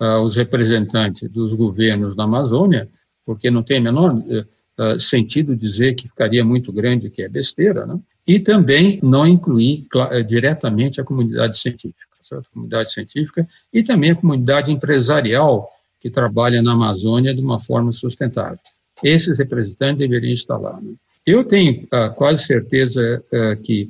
uh, 0.00 0.20
os 0.22 0.36
representantes 0.36 1.28
dos 1.28 1.54
governos 1.54 2.16
da 2.16 2.24
Amazônia, 2.24 2.88
porque 3.24 3.50
não 3.50 3.62
tem 3.62 3.80
menor 3.80 4.14
uh, 4.14 5.00
sentido 5.00 5.56
dizer 5.56 5.94
que 5.94 6.08
ficaria 6.08 6.44
muito 6.44 6.72
grande, 6.72 7.10
que 7.10 7.22
é 7.22 7.28
besteira, 7.28 7.86
né? 7.86 7.98
e 8.26 8.38
também 8.38 8.98
não 9.02 9.26
incluir 9.26 9.86
uh, 9.94 10.22
diretamente 10.24 11.00
a 11.00 11.04
comunidade 11.04 11.58
científica, 11.58 12.06
certo? 12.22 12.46
a 12.46 12.54
comunidade 12.54 12.92
científica 12.92 13.46
e 13.72 13.82
também 13.82 14.12
a 14.12 14.16
comunidade 14.16 14.72
empresarial 14.72 15.68
que 16.00 16.10
trabalha 16.10 16.62
na 16.62 16.72
Amazônia 16.72 17.34
de 17.34 17.40
uma 17.40 17.58
forma 17.58 17.92
sustentável. 17.92 18.58
Esses 19.02 19.38
representantes 19.38 19.98
deveriam 19.98 20.32
estar 20.32 20.56
lá. 20.56 20.80
Né? 20.80 20.94
Eu 21.26 21.44
tenho 21.44 21.82
uh, 21.84 22.14
quase 22.14 22.44
certeza 22.44 23.22
que 23.64 23.88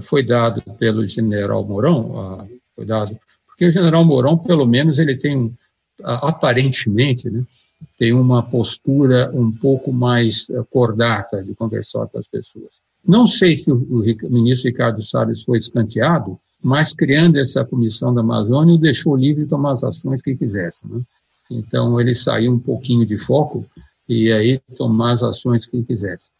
foi 0.00 0.22
dado 0.22 0.62
pelo 0.78 1.06
general 1.06 1.64
Mourão, 1.64 2.48
foi 2.74 2.84
dado, 2.84 3.18
porque 3.46 3.66
o 3.66 3.70
general 3.70 4.04
Mourão, 4.04 4.38
pelo 4.38 4.66
menos, 4.66 4.98
ele 4.98 5.16
tem, 5.16 5.54
aparentemente, 6.02 7.30
né, 7.30 7.44
tem 7.98 8.12
uma 8.12 8.42
postura 8.42 9.30
um 9.34 9.50
pouco 9.50 9.92
mais 9.92 10.48
eh, 10.50 10.62
cordata 10.70 11.42
de 11.42 11.54
conversar 11.54 12.06
com 12.06 12.18
as 12.18 12.28
pessoas. 12.28 12.80
Não 13.04 13.26
sei 13.26 13.56
se 13.56 13.72
o 13.72 14.02
ministro 14.30 14.70
Ricardo 14.70 15.02
Salles 15.02 15.42
foi 15.42 15.58
escanteado, 15.58 16.38
mas 16.62 16.92
criando 16.92 17.36
essa 17.36 17.64
comissão 17.64 18.14
da 18.14 18.20
Amazônia, 18.20 18.74
o 18.74 18.78
deixou 18.78 19.16
livre 19.16 19.42
de 19.42 19.48
tomar 19.48 19.72
as 19.72 19.82
ações 19.82 20.22
que 20.22 20.36
quisesse. 20.36 20.86
Né? 20.86 21.00
Então, 21.50 22.00
ele 22.00 22.14
saiu 22.14 22.52
um 22.52 22.58
pouquinho 22.58 23.04
de 23.04 23.18
foco 23.18 23.66
e 24.08 24.32
aí 24.32 24.60
tomar 24.76 25.12
as 25.12 25.22
ações 25.24 25.66
que 25.66 25.82
quisesse. 25.82 26.30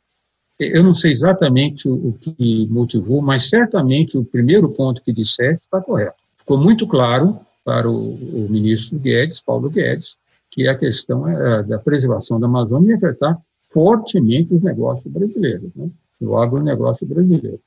Eu 0.69 0.83
não 0.83 0.95
sei 0.95 1.13
exatamente 1.13 1.89
o 1.89 2.15
que 2.21 2.67
motivou, 2.71 3.21
mas 3.23 3.49
certamente 3.49 4.19
o 4.19 4.25
primeiro 4.25 4.69
ponto 4.71 5.03
que 5.03 5.13
disseste 5.13 5.65
está 5.65 5.81
correto. 5.81 6.17
Ficou 6.37 6.59
muito 6.59 6.87
claro 6.87 7.39
para 7.65 7.89
o, 7.89 8.15
o 8.15 8.47
ministro 8.51 8.99
Guedes, 8.99 9.41
Paulo 9.41 9.71
Guedes, 9.71 10.19
que 10.51 10.69
a 10.69 10.77
questão 10.77 11.27
é, 11.29 11.63
da 11.63 11.79
preservação 11.79 12.39
da 12.39 12.47
Amazônia 12.47 12.91
e 12.91 12.95
afetar 12.95 13.39
fortemente 13.73 14.55
os 14.55 14.63
negócios 14.63 15.13
brasileiros, 15.13 15.75
né? 15.75 15.89
o 16.21 16.37
agronegócio 16.37 17.07
brasileiro. 17.07 17.61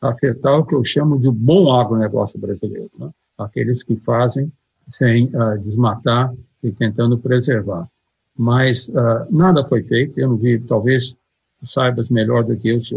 Afetar 0.00 0.58
o 0.58 0.66
que 0.66 0.74
eu 0.74 0.84
chamo 0.84 1.18
de 1.18 1.30
bom 1.30 1.72
agronegócio 1.72 2.40
brasileiro, 2.40 2.90
né? 2.98 3.08
aqueles 3.38 3.82
que 3.82 3.96
fazem 3.96 4.52
sem 4.88 5.26
uh, 5.26 5.58
desmatar 5.58 6.34
e 6.62 6.70
tentando 6.72 7.18
preservar. 7.18 7.88
Mas 8.36 8.88
uh, 8.88 9.26
nada 9.30 9.64
foi 9.64 9.82
feito, 9.82 10.18
eu 10.18 10.28
não 10.30 10.36
vi, 10.36 10.58
talvez 10.58 11.16
saibas 11.64 12.08
melhor 12.08 12.44
do 12.44 12.56
que 12.56 12.68
eu 12.68 12.80
se 12.80 12.94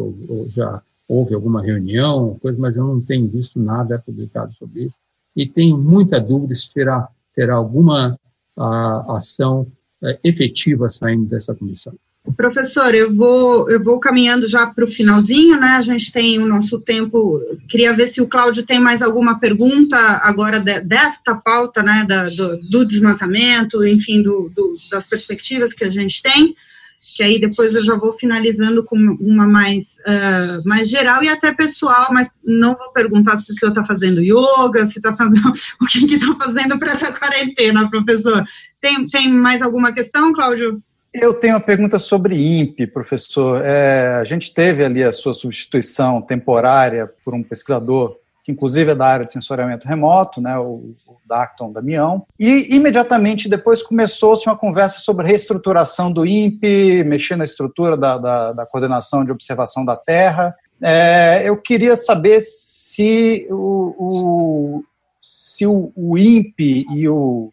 já 0.49 0.81
houve 1.07 1.33
alguma 1.33 1.61
reunião, 1.61 2.37
coisa, 2.41 2.59
mas 2.59 2.75
eu 2.75 2.85
não 2.85 3.01
tenho 3.01 3.27
visto 3.27 3.59
nada 3.59 4.01
publicado 4.05 4.51
sobre 4.53 4.83
isso. 4.83 4.99
E 5.35 5.47
tenho 5.47 5.77
muita 5.77 6.19
dúvida 6.19 6.53
se 6.53 6.73
terá, 6.73 7.07
terá 7.33 7.55
alguma 7.55 8.17
a 8.57 9.17
ação 9.17 9.67
é, 10.03 10.19
efetiva 10.23 10.89
saindo 10.89 11.25
dessa 11.25 11.53
comissão. 11.53 11.93
Professor, 12.35 12.93
eu 12.93 13.13
vou, 13.13 13.69
eu 13.69 13.81
vou 13.81 13.99
caminhando 13.99 14.47
já 14.47 14.67
para 14.67 14.83
o 14.83 14.91
finalzinho, 14.91 15.57
né? 15.59 15.69
A 15.69 15.81
gente 15.81 16.11
tem 16.11 16.39
o 16.39 16.45
nosso 16.45 16.79
tempo. 16.79 17.39
Queria 17.69 17.93
ver 17.93 18.07
se 18.07 18.21
o 18.21 18.27
Cláudio 18.27 18.65
tem 18.65 18.79
mais 18.79 19.01
alguma 19.01 19.39
pergunta 19.39 19.97
agora 19.97 20.59
de, 20.59 20.81
desta 20.81 21.35
pauta, 21.35 21.81
né? 21.81 22.05
Da, 22.05 22.25
do, 22.25 22.59
do, 22.69 22.85
desmatamento, 22.85 23.85
enfim, 23.85 24.21
do, 24.21 24.51
do, 24.53 24.73
das 24.91 25.07
perspectivas 25.07 25.71
que 25.71 25.85
a 25.85 25.89
gente 25.89 26.21
tem 26.21 26.53
que 26.99 27.21
aí 27.21 27.39
depois 27.39 27.75
eu 27.75 27.83
já 27.83 27.95
vou 27.95 28.11
finalizando 28.13 28.83
com 28.83 28.95
uma 28.95 29.47
mais, 29.47 29.97
uh, 29.99 30.67
mais 30.67 30.89
geral 30.89 31.23
e 31.23 31.29
até 31.29 31.53
pessoal, 31.53 32.07
mas 32.11 32.29
não 32.43 32.75
vou 32.75 32.91
perguntar 32.91 33.37
se 33.37 33.51
o 33.51 33.53
senhor 33.53 33.71
está 33.71 33.85
fazendo 33.85 34.21
yoga, 34.21 34.85
se 34.87 34.97
está 34.97 35.15
fazendo 35.15 35.47
o 35.81 35.85
que 35.85 36.15
está 36.15 36.35
fazendo 36.35 36.79
para 36.79 36.91
essa 36.91 37.11
quarentena, 37.11 37.89
professor. 37.89 38.43
Tem, 38.81 39.05
tem 39.07 39.31
mais 39.31 39.61
alguma 39.61 39.93
questão, 39.93 40.33
Cláudio? 40.33 40.81
Eu 41.13 41.33
tenho 41.33 41.53
uma 41.53 41.59
pergunta 41.59 41.99
sobre 41.99 42.35
INPE, 42.35 42.87
professor. 42.87 43.61
É, 43.63 44.15
a 44.19 44.23
gente 44.23 44.53
teve 44.53 44.83
ali 44.83 45.03
a 45.03 45.11
sua 45.11 45.33
substituição 45.33 46.21
temporária 46.21 47.09
por 47.23 47.33
um 47.33 47.43
pesquisador 47.43 48.17
que 48.47 48.51
inclusive 48.53 48.91
é 48.91 48.95
da 48.95 49.05
área 49.05 49.25
de 49.25 49.31
sensoriamento 49.33 49.85
remoto, 49.85 50.39
né, 50.39 50.57
o, 50.57 50.95
o 51.05 51.17
Dacton 51.27 51.69
Damião, 51.69 52.25
e 52.39 52.73
imediatamente 52.73 53.49
depois 53.49 53.83
começou-se 53.83 54.47
uma 54.47 54.55
conversa 54.55 54.99
sobre 54.99 55.27
reestruturação 55.27 56.09
do 56.09 56.25
INPE, 56.25 57.03
mexer 57.03 57.35
na 57.35 57.43
estrutura 57.43 57.97
da, 57.97 58.17
da, 58.17 58.53
da 58.53 58.65
coordenação 58.65 59.25
de 59.25 59.33
observação 59.33 59.83
da 59.83 59.97
Terra. 59.97 60.55
É, 60.81 61.41
eu 61.43 61.57
queria 61.57 61.97
saber 61.97 62.39
se 62.39 63.45
o, 63.49 63.95
o 63.97 64.83
se 65.21 65.65
o, 65.65 65.91
o, 65.93 66.17
INPE 66.17 66.85
e 66.89 67.09
o, 67.09 67.51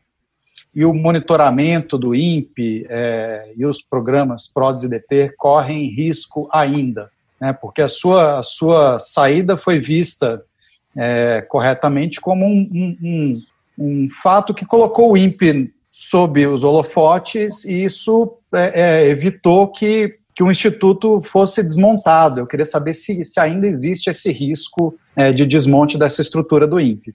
e 0.72 0.84
o 0.84 0.94
monitoramento 0.94 1.98
do 1.98 2.14
INPE 2.14 2.86
é, 2.88 3.52
e 3.56 3.66
os 3.66 3.82
programas 3.82 4.46
PRODES 4.46 4.84
e 4.84 4.88
DP 4.88 5.34
correm 5.36 5.88
risco 5.88 6.48
ainda, 6.52 7.10
né, 7.40 7.52
porque 7.52 7.82
a 7.82 7.88
sua, 7.88 8.38
a 8.38 8.42
sua 8.44 9.00
saída 9.00 9.56
foi 9.56 9.80
vista 9.80 10.40
é, 10.96 11.42
corretamente 11.48 12.20
como 12.20 12.44
um, 12.44 12.68
um, 12.72 12.96
um, 13.02 13.42
um, 13.78 14.08
fato 14.22 14.54
que 14.54 14.64
colocou 14.64 15.12
o 15.12 15.16
INPE 15.16 15.72
sob 15.90 16.46
os 16.46 16.62
holofotes 16.62 17.64
e 17.64 17.84
isso 17.84 18.34
é, 18.52 18.80
é, 18.80 19.08
evitou 19.08 19.68
que, 19.68 20.16
que 20.34 20.42
o 20.42 20.50
Instituto 20.50 21.20
fosse 21.22 21.62
desmontado. 21.62 22.40
Eu 22.40 22.46
queria 22.46 22.66
saber 22.66 22.94
se, 22.94 23.24
se 23.24 23.40
ainda 23.40 23.66
existe 23.66 24.10
esse 24.10 24.30
risco 24.32 24.96
é, 25.16 25.32
de 25.32 25.46
desmonte 25.46 25.98
dessa 25.98 26.20
estrutura 26.20 26.66
do 26.66 26.80
INPE. 26.80 27.14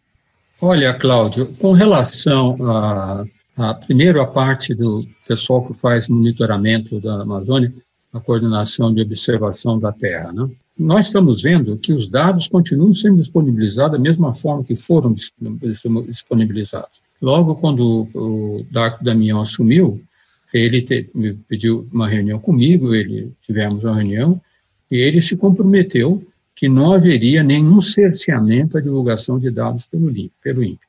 Olha, 0.62 0.94
Cláudio, 0.94 1.48
com 1.60 1.72
relação 1.72 2.58
a, 2.62 3.26
a 3.58 3.74
primeiro 3.74 4.22
a 4.22 4.28
parte 4.28 4.76
do 4.76 5.00
pessoal 5.28 5.66
que 5.66 5.74
faz 5.74 6.10
monitoramento 6.10 7.00
da 7.00 7.22
Amazônia, 7.22 7.72
a 8.14 8.20
coordenação 8.20 8.94
de 8.94 9.02
observação 9.02 9.80
da 9.80 9.92
Terra, 9.92 10.32
né? 10.32 10.50
nós 10.80 11.08
estamos 11.08 11.42
vendo 11.42 11.78
que 11.78 11.92
os 11.92 12.08
dados 12.08 12.48
continuam 12.48 12.94
sendo 12.94 13.18
disponibilizados 13.18 13.92
da 13.92 14.00
mesma 14.00 14.34
forma 14.34 14.64
que 14.64 14.78
foram 14.78 15.14
disponibilizados. 15.14 17.02
Logo, 17.22 17.56
quando 17.56 18.08
o 18.16 18.66
Darco 18.72 19.04
Damião 19.04 19.42
assumiu, 19.42 20.02
ele 20.54 20.82
te, 20.82 21.10
pediu 21.50 21.86
uma 21.92 22.08
reunião 22.08 22.40
comigo, 22.40 22.96
ele 22.96 23.34
tivemos 23.42 23.84
uma 23.84 23.96
reunião, 23.96 24.42
e 24.90 24.96
ele 24.98 25.22
se 25.22 25.36
comprometeu 25.36 26.26
que 26.56 26.70
não 26.70 26.94
haveria 26.94 27.44
nenhum 27.44 27.82
cerceamento 27.82 28.78
à 28.78 28.82
divulgação 28.82 29.38
de 29.38 29.52
dados 29.52 29.86
pelo, 29.86 30.12
pelo 30.42 30.64
INPE. 30.64 30.80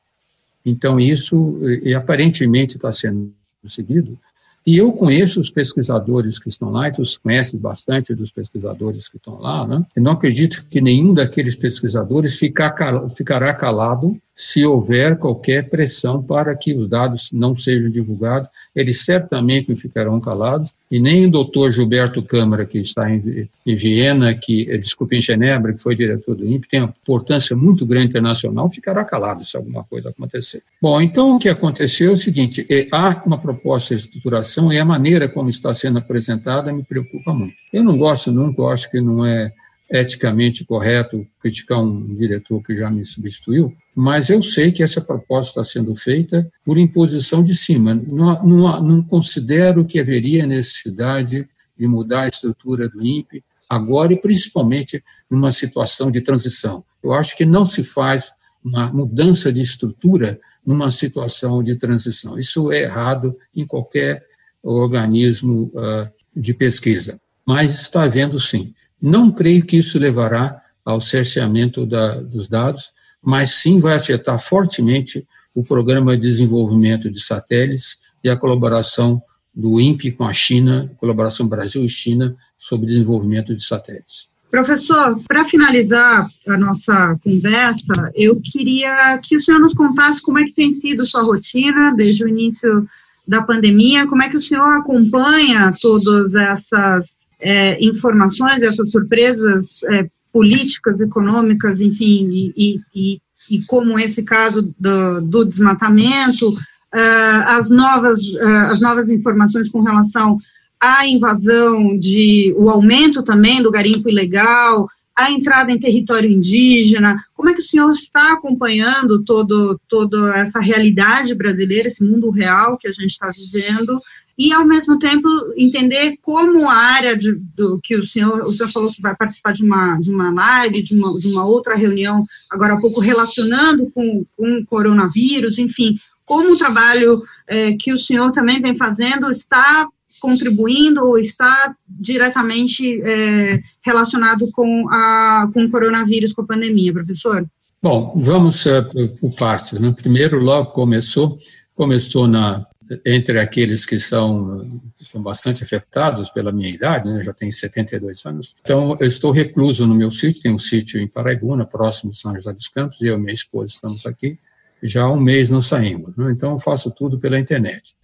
Então, 0.65 0.99
isso, 0.99 1.59
e 1.83 1.93
aparentemente 1.93 2.75
está 2.77 2.91
sendo 2.91 3.33
seguido, 3.67 4.17
e 4.65 4.77
eu 4.77 4.91
conheço 4.91 5.39
os 5.39 5.49
pesquisadores 5.49 6.39
que 6.39 6.49
estão 6.49 6.69
lá, 6.69 6.87
e 6.87 6.91
tu 6.91 7.01
conheces 7.21 7.55
bastante 7.55 8.13
dos 8.13 8.31
pesquisadores 8.31 9.09
que 9.09 9.17
estão 9.17 9.39
lá, 9.39 9.65
né? 9.67 9.83
Não 9.97 10.11
acredito 10.11 10.63
que 10.69 10.79
nenhum 10.79 11.13
daqueles 11.13 11.55
pesquisadores 11.55 12.37
ficar, 12.37 12.75
ficará 13.09 13.53
calado 13.53 14.15
se 14.41 14.65
houver 14.65 15.19
qualquer 15.19 15.69
pressão 15.69 16.19
para 16.19 16.55
que 16.55 16.73
os 16.73 16.87
dados 16.87 17.29
não 17.31 17.55
sejam 17.55 17.91
divulgados, 17.91 18.49
eles 18.75 19.05
certamente 19.05 19.75
ficarão 19.75 20.19
calados, 20.19 20.73
e 20.89 20.99
nem 20.99 21.27
o 21.27 21.29
doutor 21.29 21.71
Gilberto 21.71 22.23
Câmara, 22.23 22.65
que 22.65 22.79
está 22.79 23.07
em, 23.07 23.47
Viena, 23.63 24.33
que, 24.33 24.67
eh, 24.67 24.79
desculpe, 24.79 25.15
em 25.15 25.21
Genebra, 25.21 25.71
que 25.73 25.79
foi 25.79 25.95
diretor 25.95 26.35
do 26.35 26.47
INPE, 26.47 26.67
tem 26.67 26.79
uma 26.79 26.89
importância 27.03 27.55
muito 27.55 27.85
grande 27.85 28.07
internacional, 28.07 28.67
ficará 28.67 29.05
calado 29.05 29.45
se 29.45 29.55
alguma 29.55 29.83
coisa 29.83 30.09
acontecer. 30.09 30.63
Bom, 30.81 30.99
então 30.99 31.35
o 31.35 31.39
que 31.39 31.47
aconteceu 31.47 32.09
é 32.09 32.13
o 32.13 32.17
seguinte, 32.17 32.65
é, 32.67 32.87
há 32.91 33.21
uma 33.23 33.37
proposta 33.37 33.95
de 33.95 34.01
estruturação 34.01 34.73
e 34.73 34.79
a 34.79 34.83
maneira 34.83 35.29
como 35.29 35.49
está 35.49 35.71
sendo 35.71 35.99
apresentada 35.99 36.73
me 36.73 36.81
preocupa 36.81 37.31
muito. 37.31 37.53
Eu 37.71 37.83
não 37.83 37.95
gosto 37.95 38.31
nunca, 38.31 38.59
eu 38.59 38.69
acho 38.69 38.89
que 38.89 38.99
não 38.99 39.23
é 39.23 39.53
eticamente 39.91 40.63
correto 40.63 41.27
criticar 41.39 41.79
um 41.79 42.15
diretor 42.15 42.63
que 42.63 42.73
já 42.73 42.89
me 42.89 43.03
substituiu, 43.03 43.75
mas 43.93 44.29
eu 44.29 44.41
sei 44.41 44.71
que 44.71 44.81
essa 44.81 45.01
proposta 45.01 45.61
está 45.61 45.73
sendo 45.73 45.93
feita 45.95 46.49
por 46.63 46.77
imposição 46.77 47.43
de 47.43 47.53
cima. 47.53 47.93
Não, 47.93 48.41
não, 48.43 48.81
não 48.81 49.03
considero 49.03 49.83
que 49.83 49.99
haveria 49.99 50.47
necessidade 50.47 51.47
de 51.77 51.87
mudar 51.87 52.21
a 52.21 52.27
estrutura 52.29 52.87
do 52.87 53.05
INPE 53.05 53.43
agora 53.69 54.13
e 54.13 54.19
principalmente 54.19 55.03
numa 55.29 55.51
situação 55.51 56.09
de 56.09 56.21
transição. 56.21 56.83
Eu 57.03 57.13
acho 57.13 57.35
que 57.35 57.45
não 57.45 57.65
se 57.65 57.83
faz 57.83 58.31
uma 58.63 58.91
mudança 58.91 59.51
de 59.51 59.61
estrutura 59.61 60.39
numa 60.65 60.91
situação 60.91 61.63
de 61.63 61.75
transição. 61.75 62.37
Isso 62.39 62.71
é 62.71 62.83
errado 62.83 63.31
em 63.55 63.65
qualquer 63.65 64.23
organismo 64.63 65.71
uh, 65.73 66.09
de 66.35 66.53
pesquisa. 66.53 67.19
Mas 67.45 67.81
está 67.81 68.03
havendo 68.03 68.39
sim. 68.39 68.73
Não 69.01 69.31
creio 69.31 69.65
que 69.65 69.77
isso 69.77 69.97
levará 69.97 70.61
ao 70.85 71.01
cerceamento 71.01 71.85
da, 71.85 72.15
dos 72.15 72.47
dados, 72.47 72.91
mas 73.23 73.55
sim 73.55 73.79
vai 73.79 73.95
afetar 73.95 74.39
fortemente 74.39 75.25
o 75.53 75.63
programa 75.63 76.15
de 76.15 76.23
desenvolvimento 76.23 77.09
de 77.09 77.21
satélites 77.21 77.97
e 78.23 78.29
a 78.29 78.37
colaboração 78.37 79.21
do 79.53 79.81
INPE 79.81 80.11
com 80.11 80.23
a 80.23 80.33
China, 80.33 80.89
colaboração 80.97 81.47
Brasil 81.47 81.83
e 81.83 81.89
China 81.89 82.35
sobre 82.57 82.87
desenvolvimento 82.87 83.53
de 83.53 83.63
satélites. 83.63 84.29
Professor, 84.49 85.21
para 85.27 85.45
finalizar 85.45 86.27
a 86.47 86.57
nossa 86.57 87.17
conversa, 87.23 88.11
eu 88.13 88.39
queria 88.41 89.17
que 89.17 89.37
o 89.37 89.41
senhor 89.41 89.59
nos 89.59 89.73
contasse 89.73 90.21
como 90.21 90.39
é 90.39 90.43
que 90.43 90.53
tem 90.53 90.71
sido 90.71 91.07
sua 91.07 91.23
rotina 91.23 91.93
desde 91.95 92.25
o 92.25 92.27
início 92.27 92.87
da 93.25 93.41
pandemia, 93.41 94.07
como 94.07 94.21
é 94.23 94.29
que 94.29 94.35
o 94.35 94.41
senhor 94.41 94.77
acompanha 94.77 95.71
todas 95.81 96.35
essas 96.35 97.15
é, 97.41 97.83
informações, 97.83 98.61
essas 98.61 98.91
surpresas 98.91 99.81
é, 99.89 100.07
políticas, 100.31 101.01
econômicas, 101.01 101.81
enfim, 101.81 102.29
e, 102.55 102.81
e, 102.95 103.21
e, 103.49 103.65
como 103.65 103.99
esse 103.99 104.23
caso 104.23 104.73
do, 104.79 105.21
do 105.21 105.43
desmatamento, 105.43 106.47
uh, 106.47 107.43
as, 107.47 107.69
novas, 107.69 108.19
uh, 108.35 108.71
as 108.71 108.79
novas 108.79 109.09
informações 109.09 109.69
com 109.69 109.81
relação 109.81 110.37
à 110.79 111.05
invasão, 111.05 111.95
de, 111.95 112.53
o 112.57 112.69
aumento 112.69 113.23
também 113.23 113.61
do 113.61 113.71
garimpo 113.71 114.09
ilegal, 114.09 114.87
a 115.15 115.29
entrada 115.29 115.71
em 115.71 115.79
território 115.79 116.29
indígena, 116.29 117.17
como 117.33 117.49
é 117.49 117.53
que 117.53 117.59
o 117.59 117.63
senhor 117.63 117.91
está 117.91 118.33
acompanhando 118.33 119.23
todo, 119.23 119.79
toda 119.87 120.35
essa 120.37 120.59
realidade 120.59 121.35
brasileira, 121.35 121.87
esse 121.87 122.03
mundo 122.03 122.29
real 122.29 122.77
que 122.77 122.87
a 122.87 122.91
gente 122.91 123.11
está 123.11 123.27
vivendo, 123.27 123.99
e 124.37 124.51
ao 124.53 124.65
mesmo 124.65 124.97
tempo 124.97 125.27
entender 125.55 126.17
como 126.21 126.67
a 126.67 126.73
área 126.73 127.17
de, 127.17 127.33
do 127.55 127.79
que 127.81 127.95
o 127.95 128.05
senhor 128.05 128.41
o 128.41 128.53
senhor 128.53 128.71
falou 128.71 128.91
que 128.91 129.01
vai 129.01 129.15
participar 129.15 129.53
de 129.53 129.63
uma 129.63 129.97
de 129.99 130.09
uma 130.09 130.31
live 130.31 130.81
de 130.81 130.95
uma, 130.95 131.17
de 131.17 131.27
uma 131.27 131.45
outra 131.45 131.75
reunião 131.75 132.23
agora 132.49 132.73
há 132.73 132.79
pouco 132.79 132.99
relacionando 132.99 133.89
com, 133.91 134.25
com 134.37 134.59
o 134.59 134.65
coronavírus 134.65 135.57
enfim 135.57 135.95
como 136.25 136.53
o 136.53 136.57
trabalho 136.57 137.21
é, 137.47 137.73
que 137.73 137.93
o 137.93 137.99
senhor 137.99 138.31
também 138.31 138.61
vem 138.61 138.75
fazendo 138.75 139.29
está 139.31 139.87
contribuindo 140.21 141.05
ou 141.05 141.17
está 141.17 141.75
diretamente 141.87 143.01
é, 143.01 143.59
relacionado 143.81 144.49
com 144.51 144.87
a 144.89 145.49
com 145.53 145.65
o 145.65 145.71
coronavírus 145.71 146.33
com 146.33 146.41
a 146.41 146.47
pandemia 146.47 146.93
professor? 146.93 147.45
Bom 147.81 148.13
vamos 148.15 148.65
é, 148.65 148.81
por 148.81 149.35
partes 149.35 149.79
né? 149.79 149.93
Primeiro 149.95 150.39
logo 150.39 150.71
começou 150.71 151.37
começou 151.75 152.27
na 152.27 152.65
entre 153.05 153.39
aqueles 153.39 153.85
que 153.85 153.99
são, 153.99 154.81
são 155.05 155.21
bastante 155.21 155.63
afetados 155.63 156.29
pela 156.29 156.51
minha 156.51 156.69
idade, 156.69 157.09
né, 157.09 157.23
já 157.23 157.33
tenho 157.33 157.51
72 157.51 158.25
anos. 158.25 158.55
Então, 158.61 158.97
eu 158.99 159.07
estou 159.07 159.31
recluso 159.31 159.85
no 159.87 159.95
meu 159.95 160.11
sítio, 160.11 160.41
tem 160.41 160.53
um 160.53 160.59
sítio 160.59 160.99
em 160.99 161.07
Paraibuna, 161.07 161.65
próximo 161.65 162.11
de 162.11 162.17
São 162.17 162.33
José 162.33 162.51
dos 162.51 162.67
Campos, 162.67 163.01
e 163.01 163.07
eu 163.07 163.17
e 163.17 163.19
minha 163.19 163.33
esposa 163.33 163.67
estamos 163.67 164.05
aqui. 164.05 164.37
Já 164.83 165.03
há 165.03 165.11
um 165.11 165.19
mês 165.19 165.49
não 165.49 165.61
saímos, 165.61 166.17
né, 166.17 166.31
então 166.31 166.53
eu 166.53 166.59
faço 166.59 166.91
tudo 166.91 167.19
pela 167.19 167.39
internet. 167.39 167.95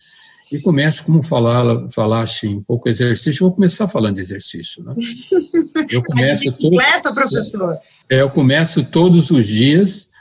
E 0.50 0.60
começo, 0.62 1.04
como 1.04 1.21
falar, 1.21 1.89
falar 1.91 2.21
assim, 2.21 2.56
um 2.56 2.63
pouco 2.63 2.88
exercício, 2.88 3.45
vou 3.45 3.54
começar 3.54 3.86
falando 3.88 4.15
de 4.15 4.21
exercício. 4.21 4.82
Né? 4.82 4.95
Eu 5.89 6.02
começo 6.06 6.45
bicicleta, 6.45 7.02
todo, 7.04 7.15
professor? 7.15 7.78
É, 8.10 8.21
eu 8.21 8.30
começo 8.30 8.86
todos 8.86 9.30
os 9.30 9.45
dias 9.45 10.12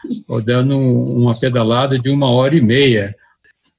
dando 0.44 0.78
uma 0.78 1.38
pedalada 1.38 1.98
de 1.98 2.10
uma 2.10 2.28
hora 2.28 2.56
e 2.56 2.60
meia, 2.60 3.14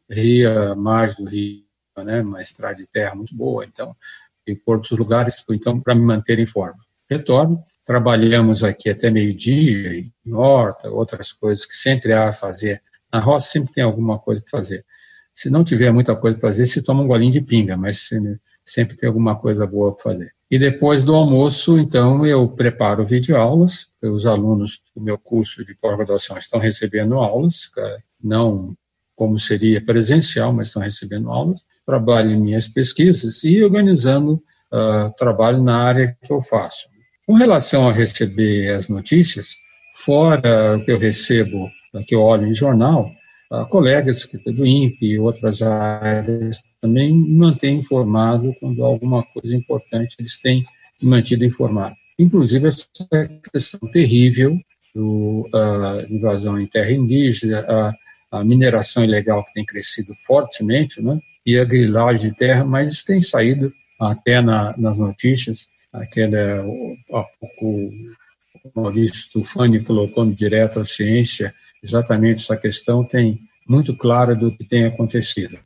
ria 0.09 0.75
mais 0.75 1.15
do 1.15 1.25
Rio, 1.25 1.63
né, 1.97 2.21
uma 2.21 2.41
estrada 2.41 2.75
de 2.75 2.87
terra 2.87 3.15
muito 3.15 3.35
boa, 3.35 3.65
então, 3.65 3.95
e 4.45 4.55
por 4.55 4.75
outros 4.75 4.97
lugares, 4.97 5.43
então, 5.49 5.79
para 5.79 5.95
me 5.95 6.01
manter 6.01 6.39
em 6.39 6.45
forma. 6.45 6.77
Retorno, 7.09 7.63
trabalhamos 7.85 8.63
aqui 8.63 8.89
até 8.89 9.09
meio-dia, 9.09 9.97
em 9.97 10.33
horta, 10.33 10.89
outras 10.89 11.31
coisas 11.31 11.65
que 11.65 11.75
sempre 11.75 12.13
há 12.13 12.29
a 12.29 12.33
fazer. 12.33 12.81
Na 13.11 13.19
roça 13.19 13.49
sempre 13.49 13.73
tem 13.73 13.83
alguma 13.83 14.19
coisa 14.19 14.41
para 14.41 14.59
fazer. 14.59 14.85
Se 15.33 15.49
não 15.49 15.63
tiver 15.63 15.91
muita 15.91 16.15
coisa 16.15 16.37
para 16.37 16.49
fazer, 16.49 16.65
se 16.65 16.81
toma 16.81 17.03
um 17.03 17.07
golinho 17.07 17.31
de 17.31 17.41
pinga, 17.41 17.77
mas 17.77 18.09
sempre 18.65 18.97
tem 18.97 19.07
alguma 19.07 19.35
coisa 19.35 19.65
boa 19.65 19.93
para 19.93 20.03
fazer. 20.03 20.33
E 20.49 20.57
depois 20.57 21.03
do 21.03 21.13
almoço, 21.13 21.77
então, 21.77 22.25
eu 22.25 22.47
preparo 22.47 23.05
videoaulas, 23.05 23.89
os 24.01 24.25
alunos 24.25 24.83
do 24.95 25.01
meu 25.01 25.17
curso 25.17 25.63
de 25.63 25.75
pós-graduação 25.75 26.37
estão 26.37 26.59
recebendo 26.59 27.15
aulas, 27.15 27.69
não 28.21 28.75
como 29.17 29.39
seria 29.39 29.83
presencial, 29.83 30.53
mas 30.53 30.67
estão 30.67 30.81
recebendo 30.81 31.29
aulas, 31.31 31.65
trabalho 31.85 32.31
em 32.31 32.39
minhas 32.39 32.67
pesquisas 32.67 33.43
e 33.43 33.63
organizando 33.63 34.33
uh, 34.33 35.11
trabalho 35.17 35.61
na 35.61 35.75
área 35.75 36.15
que 36.23 36.31
eu 36.31 36.39
faço. 36.39 36.87
Com 37.25 37.33
relação 37.33 37.89
a 37.89 37.91
receber 37.91 38.69
as 38.69 38.87
notícias, 38.87 39.55
fora 40.05 40.77
o 40.77 40.85
que 40.85 40.91
eu 40.91 40.99
recebo, 40.99 41.67
que 42.05 42.13
eu 42.13 42.21
olho 42.21 42.45
em 42.45 42.53
jornal, 42.53 43.11
uh, 43.51 43.65
colegas 43.67 44.29
do 44.45 44.65
INPE 44.65 45.13
e 45.13 45.19
outras 45.19 45.63
áreas 45.63 46.61
também 46.79 47.11
me 47.11 47.37
mantêm 47.37 47.79
informado 47.79 48.55
quando 48.59 48.85
alguma 48.85 49.23
coisa 49.23 49.55
importante 49.55 50.15
eles 50.19 50.39
têm 50.39 50.63
mantido 51.01 51.43
informado. 51.43 51.95
Inclusive 52.19 52.67
essa 52.67 52.87
questão 53.51 53.89
terrível 53.91 54.55
do 54.93 55.49
uh, 55.53 56.13
invasão 56.13 56.61
em 56.61 56.67
terra 56.67 56.91
indígena, 56.91 57.65
a 58.31 58.43
mineração 58.43 59.03
ilegal 59.03 59.43
que 59.43 59.53
tem 59.53 59.65
crescido 59.65 60.13
fortemente, 60.25 61.01
né? 61.01 61.19
e 61.45 61.57
a 61.57 61.63
grilagem 61.63 62.29
de 62.29 62.37
terra, 62.37 62.65
mas 62.65 62.91
isso 62.91 63.05
tem 63.05 63.21
saído 63.21 63.73
até 63.99 64.41
na, 64.41 64.75
nas 64.77 64.97
notícias, 64.97 65.69
aquela, 65.93 66.59
há 67.13 67.23
pouco 67.39 67.89
o 68.75 68.81
Maurício 68.81 69.31
Tufani 69.31 69.81
colocou 69.81 70.25
direto 70.31 70.79
à 70.79 70.85
ciência, 70.85 71.53
exatamente 71.81 72.41
essa 72.41 72.57
questão 72.57 73.03
tem 73.03 73.39
muito 73.67 73.95
clara 73.95 74.35
do 74.35 74.51
que 74.51 74.65
tem 74.65 74.85
acontecido. 74.85 75.57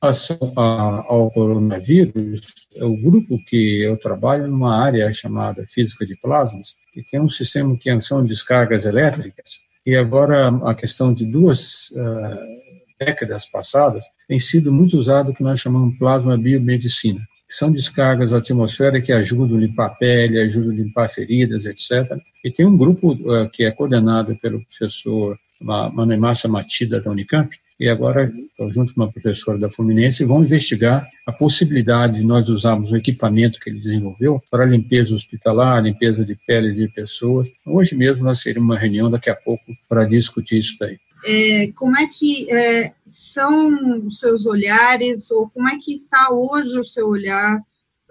Ação 0.00 0.52
ao 0.56 1.30
coronavírus, 1.30 2.42
o 2.76 2.94
grupo 2.94 3.42
que 3.46 3.80
eu 3.80 3.96
trabalho 3.96 4.46
numa 4.46 4.78
área 4.78 5.10
chamada 5.14 5.66
física 5.70 6.04
de 6.04 6.14
plasmas, 6.16 6.76
que 6.92 7.02
tem 7.02 7.20
um 7.20 7.28
sistema 7.28 7.74
que 7.78 8.00
são 8.02 8.22
descargas 8.22 8.84
elétricas, 8.84 9.60
e 9.86 9.96
agora 9.96 10.48
a 10.64 10.74
questão 10.74 11.12
de 11.12 11.26
duas 11.26 11.90
uh, 11.90 13.04
décadas 13.04 13.46
passadas 13.46 14.04
tem 14.26 14.38
sido 14.38 14.72
muito 14.72 14.96
usado 14.96 15.30
o 15.30 15.34
que 15.34 15.42
nós 15.42 15.60
chamamos 15.60 15.98
plasma 15.98 16.36
biomedicina, 16.36 17.20
são 17.48 17.70
descargas 17.70 18.34
à 18.34 18.38
atmosfera 18.38 19.00
que 19.00 19.12
ajudam 19.12 19.56
a 19.56 19.60
limpar 19.60 19.86
a 19.86 19.90
pele, 19.90 20.40
ajudam 20.40 20.72
a 20.72 20.74
limpar 20.74 21.08
feridas, 21.08 21.66
etc. 21.66 22.18
E 22.44 22.50
tem 22.50 22.66
um 22.66 22.76
grupo 22.76 23.12
uh, 23.12 23.48
que 23.50 23.64
é 23.64 23.70
coordenado 23.70 24.36
pelo 24.36 24.64
professor 24.64 25.38
Manemassa 25.60 26.48
Matida 26.48 27.00
da 27.00 27.10
Unicamp, 27.10 27.56
e 27.78 27.88
agora, 27.88 28.32
junto 28.70 28.94
com 28.94 29.02
uma 29.02 29.10
professora 29.10 29.58
da 29.58 29.68
Fluminense, 29.68 30.24
vão 30.24 30.42
investigar 30.42 31.08
a 31.26 31.32
possibilidade 31.32 32.20
de 32.20 32.26
nós 32.26 32.48
usarmos 32.48 32.92
o 32.92 32.96
equipamento 32.96 33.58
que 33.58 33.68
ele 33.68 33.80
desenvolveu 33.80 34.40
para 34.50 34.64
limpeza 34.64 35.14
hospitalar, 35.14 35.82
limpeza 35.82 36.24
de 36.24 36.36
peles 36.46 36.76
de 36.76 36.88
pessoas. 36.88 37.48
Hoje 37.66 37.96
mesmo 37.96 38.24
nós 38.24 38.42
teremos 38.42 38.68
uma 38.68 38.78
reunião 38.78 39.10
daqui 39.10 39.28
a 39.28 39.34
pouco 39.34 39.64
para 39.88 40.04
discutir 40.04 40.58
isso 40.58 40.76
daí. 40.78 40.98
É, 41.26 41.72
como 41.72 41.96
é 41.96 42.06
que 42.06 42.52
é, 42.52 42.92
são 43.06 44.06
os 44.06 44.20
seus 44.20 44.46
olhares, 44.46 45.30
ou 45.30 45.48
como 45.48 45.68
é 45.68 45.78
que 45.78 45.94
está 45.94 46.28
hoje 46.30 46.78
o 46.78 46.84
seu 46.84 47.08
olhar 47.08 47.60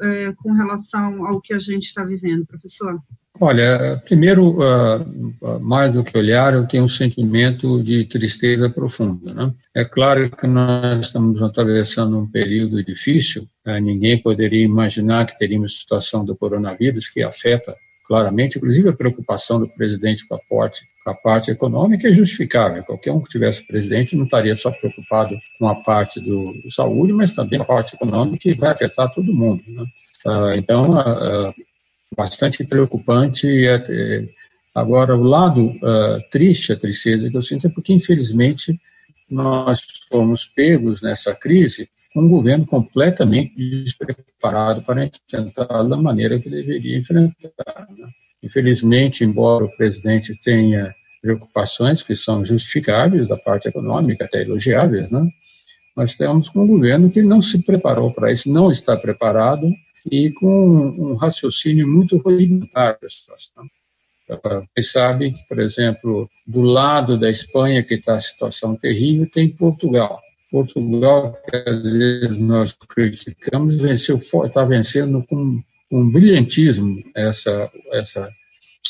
é, 0.02 0.34
com 0.34 0.52
relação 0.52 1.26
ao 1.26 1.40
que 1.40 1.54
a 1.54 1.60
gente 1.60 1.84
está 1.84 2.04
vivendo, 2.04 2.46
professor? 2.46 3.00
Olha, 3.40 4.00
primeiro, 4.06 4.60
uh, 4.60 5.60
mais 5.60 5.92
do 5.92 6.04
que 6.04 6.16
olhar, 6.16 6.54
eu 6.54 6.68
tenho 6.68 6.84
um 6.84 6.88
sentimento 6.88 7.82
de 7.84 8.06
tristeza 8.06 8.70
profunda. 8.70 9.34
Né? 9.34 9.52
É 9.76 9.84
claro 9.84 10.30
que 10.30 10.46
nós 10.46 11.00
estamos 11.00 11.42
atravessando 11.42 12.20
um 12.20 12.30
período 12.30 12.84
difícil, 12.84 13.48
uh, 13.66 13.80
ninguém 13.80 14.22
poderia 14.22 14.64
imaginar 14.64 15.26
que 15.26 15.38
teríamos 15.38 15.80
situação 15.80 16.24
do 16.24 16.36
coronavírus 16.36 17.10
que 17.10 17.24
afeta 17.24 17.76
claramente, 18.08 18.58
inclusive 18.58 18.90
a 18.90 18.94
preocupação 18.94 19.60
do 19.60 19.68
presidente 19.68 20.28
com 20.28 20.36
a 20.36 20.40
parte, 20.50 20.82
com 21.04 21.10
a 21.10 21.16
parte 21.16 21.50
econômica 21.50 22.08
é 22.08 22.14
justificável. 22.14 22.84
Qualquer 22.84 23.12
um 23.12 23.22
que 23.22 23.30
tivesse 23.30 23.66
presidente 23.66 24.16
não 24.16 24.26
estaria 24.26 24.56
só 24.56 24.70
preocupado 24.70 25.36
com 25.58 25.68
a 25.68 25.76
parte 25.76 26.20
do, 26.20 26.54
saúde, 26.70 27.14
mas 27.14 27.34
também 27.34 27.60
a 27.60 27.66
parte 27.66 27.96
econômica 27.96 28.38
que 28.38 28.54
vai 28.54 28.72
afetar 28.72 29.12
todo 29.12 29.34
mundo. 29.34 29.64
Né? 29.68 29.84
Uh, 30.26 30.54
então, 30.56 30.84
bastante 32.16 32.64
preocupante. 32.66 33.48
Agora, 34.74 35.16
o 35.16 35.24
lado 35.24 35.68
uh, 35.68 36.22
triste, 36.32 36.74
a 36.74 36.76
tristeza 36.76 37.30
que 37.30 37.38
eu 37.38 37.44
sinto 37.44 37.68
é 37.68 37.70
porque, 37.70 37.94
infelizmente, 37.94 38.80
nós 39.30 39.82
fomos 40.10 40.46
pegos 40.46 41.02
nessa 41.02 41.34
crise 41.36 41.90
um 42.16 42.28
governo 42.28 42.66
completamente 42.66 43.56
despreparado 43.56 44.84
para 44.84 45.06
enfrentar 45.06 45.84
da 45.84 45.98
maneira 45.98 46.40
que 46.40 46.50
deveria 46.50 46.98
enfrentar. 46.98 47.88
Né? 47.98 48.08
Infelizmente, 48.42 49.24
embora 49.24 49.66
o 49.66 49.76
presidente 49.76 50.40
tenha 50.40 50.94
preocupações 51.22 52.04
que 52.04 52.16
são 52.16 52.46
justificáveis 52.46 53.28
da 53.28 53.38
parte 53.38 53.68
econômica, 53.68 54.26
até 54.26 54.42
elogiáveis, 54.42 55.10
né? 55.10 55.28
nós 55.96 56.16
temos 56.16 56.54
um 56.56 56.68
governo 56.68 57.10
que 57.10 57.22
não 57.22 57.42
se 57.42 57.64
preparou 57.64 58.12
para 58.12 58.32
isso, 58.32 58.52
não 58.52 58.70
está 58.70 58.96
preparado 58.96 59.72
e 60.12 60.32
com 60.32 60.48
um 60.48 61.16
raciocínio 61.16 61.88
muito 61.88 62.18
rudimentar 62.18 62.98
da 63.02 63.10
situação. 63.10 63.66
Vocês 64.28 64.92
sabem 64.92 65.34
que, 65.34 65.48
por 65.48 65.60
exemplo, 65.60 66.30
do 66.48 66.62
lado 66.62 67.18
da 67.18 67.30
Espanha, 67.30 67.84
que 67.84 67.96
está 67.96 68.16
a 68.16 68.20
situação 68.20 68.76
terrível, 68.76 69.30
tem 69.32 69.50
Portugal. 69.50 70.22
Portugal, 70.50 71.34
que 71.50 71.56
às 71.56 71.82
vezes 71.82 72.38
nós 72.38 72.74
criticamos, 72.74 73.80
está 73.82 74.64
vencendo 74.64 75.24
com 75.28 75.62
um 75.92 76.10
brilhantismo 76.10 77.04
essa, 77.16 77.72
essa, 77.92 78.32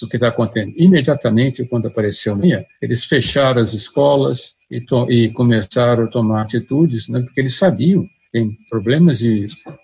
o 0.02 0.08
que 0.08 0.17
está 0.17 0.28
acontecendo. 0.28 0.73
Imediatamente, 0.78 1.65
quando 1.65 1.88
apareceu 1.88 2.34
a 2.34 2.38
minha, 2.38 2.65
eles 2.82 3.06
fecharam 3.06 3.62
as 3.62 3.73
escolas 3.73 4.56
e, 4.69 4.84
e 5.10 5.30
começaram 5.30 6.06
a 6.06 6.08
tomar 6.08 6.43
atitudes, 6.43 7.08
né, 7.10 7.21
porque 7.21 7.41
eles 7.41 7.56
sabiam 7.56 8.08
tem 8.33 8.57
problemas 8.67 9.21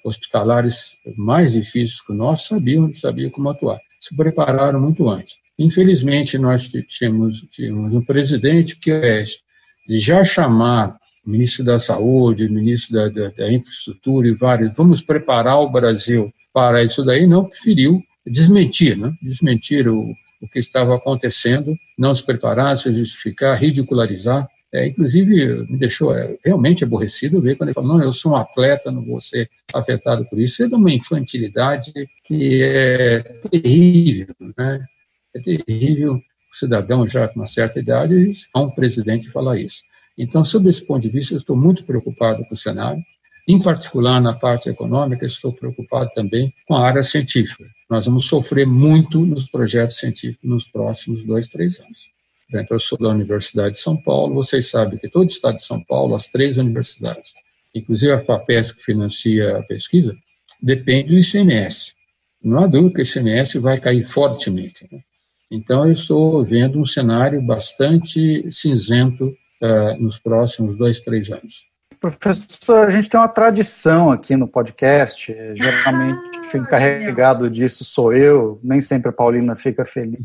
hospitalares 0.03 0.97
mais 1.15 1.51
difíceis 1.51 2.01
que 2.01 2.11
o 2.11 2.15
nosso, 2.15 2.47
sabiam, 2.47 2.91
sabiam 2.91 3.29
como 3.29 3.49
atuar. 3.49 3.79
Se 3.99 4.17
prepararam 4.17 4.81
muito 4.81 5.07
antes. 5.07 5.37
Infelizmente, 5.57 6.35
nós 6.39 6.67
tínhamos, 6.87 7.45
tínhamos 7.51 7.93
um 7.93 8.01
presidente 8.01 8.79
que, 8.79 8.91
é 8.91 9.23
de 9.87 9.99
já 9.99 10.23
chamar 10.23 10.97
o 11.25 11.29
ministro 11.29 11.63
da 11.63 11.77
Saúde, 11.77 12.47
o 12.47 12.51
ministro 12.51 12.95
da, 12.95 13.09
da, 13.09 13.29
da 13.29 13.53
Infraestrutura 13.53 14.27
e 14.27 14.33
vários, 14.33 14.75
vamos 14.75 15.01
preparar 15.01 15.59
o 15.59 15.69
Brasil 15.69 16.33
para 16.51 16.83
isso 16.83 17.05
daí, 17.05 17.27
não 17.27 17.45
preferiu 17.45 18.01
desmentir, 18.25 18.97
né? 18.97 19.13
desmentir 19.21 19.87
o, 19.87 20.11
o 20.41 20.47
que 20.51 20.57
estava 20.59 20.95
acontecendo, 20.95 21.75
não 21.97 22.15
se 22.15 22.25
preparar, 22.25 22.77
se 22.77 22.91
justificar, 22.91 23.59
ridicularizar. 23.59 24.47
É, 24.71 24.87
inclusive, 24.87 25.65
me 25.69 25.77
deixou 25.77 26.15
é, 26.15 26.37
realmente 26.45 26.83
aborrecido 26.83 27.41
ver 27.41 27.57
quando 27.57 27.69
ele 27.69 27.73
falou: 27.73 27.97
não, 27.97 28.03
eu 28.03 28.11
sou 28.11 28.33
um 28.33 28.35
atleta, 28.35 28.91
não 28.91 29.03
vou 29.03 29.19
ser 29.19 29.49
afetado 29.73 30.25
por 30.25 30.39
isso. 30.39 30.63
É 30.63 30.67
de 30.67 30.75
uma 30.75 30.91
infantilidade 30.91 31.91
que 32.23 32.61
é 32.61 33.19
terrível, 33.49 34.35
né? 34.55 34.85
É 35.35 35.39
terrível 35.41 36.15
o 36.15 36.55
cidadão 36.55 37.07
já 37.07 37.27
com 37.27 37.39
uma 37.39 37.45
certa 37.45 37.79
idade 37.79 38.29
a 38.53 38.61
um 38.61 38.69
presidente 38.69 39.29
falar 39.29 39.59
isso. 39.59 39.83
Então, 40.17 40.43
sob 40.43 40.69
esse 40.69 40.85
ponto 40.85 41.01
de 41.01 41.09
vista, 41.09 41.33
eu 41.33 41.37
estou 41.37 41.55
muito 41.55 41.83
preocupado 41.83 42.45
com 42.45 42.53
o 42.53 42.57
cenário. 42.57 43.01
Em 43.47 43.59
particular, 43.59 44.21
na 44.21 44.33
parte 44.33 44.69
econômica, 44.69 45.25
estou 45.25 45.51
preocupado 45.51 46.11
também 46.13 46.53
com 46.67 46.75
a 46.75 46.85
área 46.85 47.01
científica. 47.01 47.63
Nós 47.89 48.05
vamos 48.05 48.25
sofrer 48.25 48.67
muito 48.67 49.25
nos 49.25 49.49
projetos 49.49 49.97
científicos 49.97 50.47
nos 50.47 50.67
próximos 50.67 51.23
dois, 51.23 51.47
três 51.47 51.79
anos. 51.79 52.18
Então, 52.49 52.65
eu 52.71 52.79
sou 52.79 52.97
da 52.97 53.09
Universidade 53.09 53.75
de 53.75 53.79
São 53.79 53.95
Paulo, 53.95 54.33
vocês 54.33 54.69
sabem 54.69 54.97
que 54.97 55.07
todo 55.07 55.23
o 55.23 55.31
estado 55.31 55.55
de 55.55 55.63
São 55.63 55.83
Paulo, 55.83 56.15
as 56.15 56.27
três 56.27 56.57
universidades, 56.57 57.33
inclusive 57.75 58.11
a 58.11 58.19
FAPES 58.19 58.71
que 58.71 58.83
financia 58.83 59.57
a 59.57 59.63
pesquisa, 59.63 60.15
depende 60.61 61.09
do 61.09 61.17
ICMS. 61.17 61.93
Não 62.43 62.63
há 62.63 62.67
dúvida 62.67 62.95
que 62.95 63.01
o 63.01 63.03
ICMS 63.03 63.59
vai 63.59 63.79
cair 63.79 64.03
fortemente. 64.03 64.87
Né? 64.91 64.99
Então, 65.51 65.85
eu 65.85 65.91
estou 65.91 66.43
vendo 66.43 66.79
um 66.79 66.85
cenário 66.85 67.39
bastante 67.41 68.51
cinzento 68.51 69.25
uh, 69.61 70.01
nos 70.01 70.17
próximos 70.17 70.75
dois, 70.75 70.99
três 70.99 71.29
anos. 71.29 71.67
Professor, 71.99 72.87
a 72.87 72.89
gente 72.89 73.09
tem 73.09 73.19
uma 73.19 73.27
tradição 73.27 74.09
aqui 74.09 74.35
no 74.35 74.47
podcast, 74.47 75.35
geralmente 75.53 76.49
quem 76.49 76.61
encarregado 76.61 77.49
disso 77.49 77.83
sou 77.83 78.13
eu, 78.13 78.59
nem 78.63 78.79
sempre 78.79 79.09
a 79.09 79.13
Paulina 79.13 79.55
fica 79.55 79.83
feliz 79.83 80.21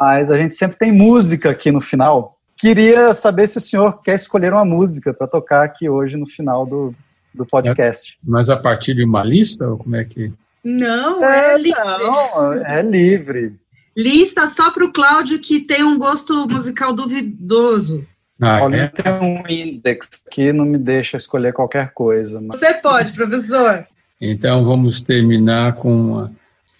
mas 0.00 0.30
a 0.30 0.38
gente 0.38 0.54
sempre 0.54 0.78
tem 0.78 0.90
música 0.90 1.50
aqui 1.50 1.70
no 1.70 1.82
final. 1.82 2.38
Queria 2.56 3.12
saber 3.12 3.46
se 3.46 3.58
o 3.58 3.60
senhor 3.60 4.00
quer 4.02 4.14
escolher 4.14 4.50
uma 4.50 4.64
música 4.64 5.12
para 5.12 5.26
tocar 5.26 5.62
aqui 5.62 5.90
hoje 5.90 6.16
no 6.16 6.26
final 6.26 6.64
do, 6.64 6.94
do 7.34 7.44
podcast. 7.44 8.18
Mas 8.24 8.48
a 8.48 8.56
partir 8.56 8.94
de 8.94 9.04
uma 9.04 9.22
lista, 9.22 9.68
ou 9.68 9.76
como 9.76 9.96
é 9.96 10.04
que. 10.04 10.32
Não, 10.64 11.22
é, 11.22 11.52
é 11.52 11.58
livre. 11.58 11.82
Não, 11.82 12.52
é 12.54 12.82
livre. 12.82 13.54
Lista 13.94 14.48
só 14.48 14.70
para 14.70 14.86
o 14.86 14.92
Cláudio, 14.92 15.38
que 15.38 15.60
tem 15.60 15.84
um 15.84 15.98
gosto 15.98 16.48
musical 16.48 16.94
duvidoso. 16.94 18.06
Ah, 18.40 18.62
Olha, 18.62 18.76
é? 18.84 18.88
tem 18.88 19.12
um 19.12 19.42
index 19.46 20.08
que 20.30 20.50
não 20.50 20.64
me 20.64 20.78
deixa 20.78 21.18
escolher 21.18 21.52
qualquer 21.52 21.92
coisa. 21.92 22.40
Mas... 22.40 22.58
Você 22.58 22.72
pode, 22.72 23.12
professor. 23.12 23.86
Então 24.18 24.64
vamos 24.64 25.02
terminar 25.02 25.74
com. 25.74 26.12
Uma... 26.12 26.32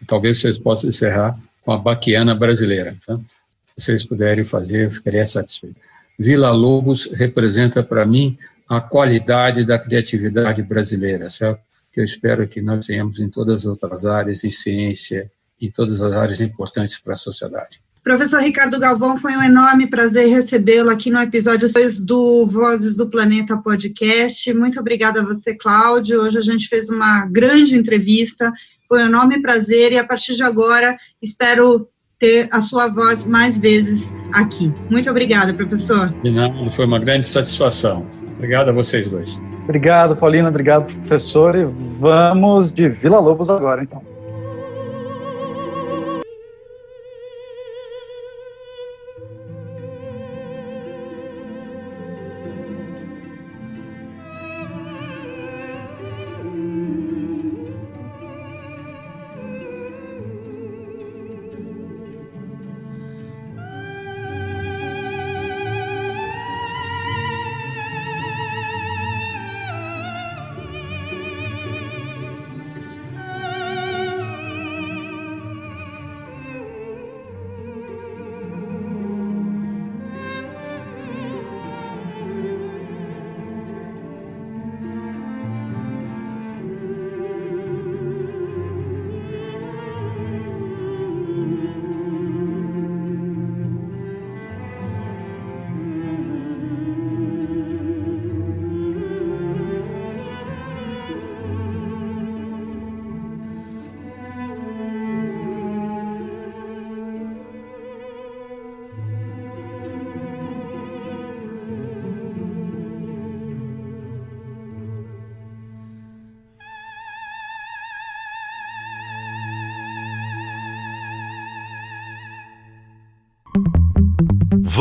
Talvez 0.06 0.40
vocês 0.40 0.56
possam 0.56 0.88
encerrar 0.88 1.36
com 1.62 1.72
a 1.72 1.78
baquiana 1.78 2.34
brasileira. 2.34 2.96
Tá? 3.06 3.16
Se 3.76 3.86
vocês 3.86 4.04
puderem 4.04 4.44
fazer, 4.44 4.86
eu 4.86 4.90
ficaria 4.90 5.24
satisfeito. 5.24 5.78
Vila 6.18 6.50
Lobos 6.50 7.10
representa 7.12 7.82
para 7.82 8.04
mim 8.04 8.36
a 8.68 8.80
qualidade 8.80 9.64
da 9.64 9.78
criatividade 9.78 10.62
brasileira, 10.62 11.28
certo? 11.28 11.60
Que 11.92 12.00
eu 12.00 12.04
espero 12.04 12.46
que 12.46 12.60
nós 12.60 12.86
tenhamos 12.86 13.18
em 13.18 13.28
todas 13.28 13.62
as 13.62 13.66
outras 13.66 14.04
áreas, 14.04 14.44
em 14.44 14.50
ciência, 14.50 15.30
em 15.60 15.70
todas 15.70 16.00
as 16.00 16.12
áreas 16.12 16.40
importantes 16.40 16.98
para 16.98 17.14
a 17.14 17.16
sociedade. 17.16 17.80
Professor 18.02 18.40
Ricardo 18.40 18.78
Galvão, 18.78 19.18
foi 19.18 19.36
um 19.36 19.42
enorme 19.42 19.86
prazer 19.86 20.28
recebê-lo 20.28 20.88
aqui 20.88 21.10
no 21.10 21.20
episódio 21.20 21.70
2 21.70 22.00
do 22.00 22.46
Vozes 22.46 22.94
do 22.94 23.10
Planeta 23.10 23.58
podcast. 23.58 24.54
Muito 24.54 24.80
obrigada 24.80 25.20
a 25.20 25.24
você, 25.24 25.54
Cláudio. 25.54 26.22
Hoje 26.22 26.38
a 26.38 26.42
gente 26.42 26.66
fez 26.68 26.88
uma 26.88 27.26
grande 27.26 27.76
entrevista 27.76 28.50
foi 28.90 29.04
um 29.04 29.06
enorme 29.06 29.40
prazer 29.40 29.92
e 29.92 29.98
a 29.98 30.04
partir 30.04 30.34
de 30.34 30.42
agora 30.42 30.98
espero 31.22 31.88
ter 32.18 32.48
a 32.50 32.60
sua 32.60 32.88
voz 32.88 33.24
mais 33.24 33.56
vezes 33.56 34.12
aqui. 34.32 34.74
Muito 34.90 35.08
obrigada, 35.08 35.54
professor. 35.54 36.12
De 36.24 36.30
nada, 36.32 36.68
foi 36.70 36.86
uma 36.86 36.98
grande 36.98 37.24
satisfação. 37.24 38.04
Obrigado 38.32 38.70
a 38.70 38.72
vocês 38.72 39.08
dois. 39.08 39.40
Obrigado, 39.62 40.16
Paulina. 40.16 40.48
Obrigado, 40.48 40.92
professor. 40.92 41.54
E 41.54 41.64
vamos 41.64 42.72
de 42.72 42.88
Vila 42.88 43.20
Lobos 43.20 43.48
agora, 43.48 43.84
então. 43.84 44.09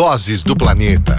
Vozes 0.02 0.43
do 0.45 0.56
Planeta. 0.56 1.18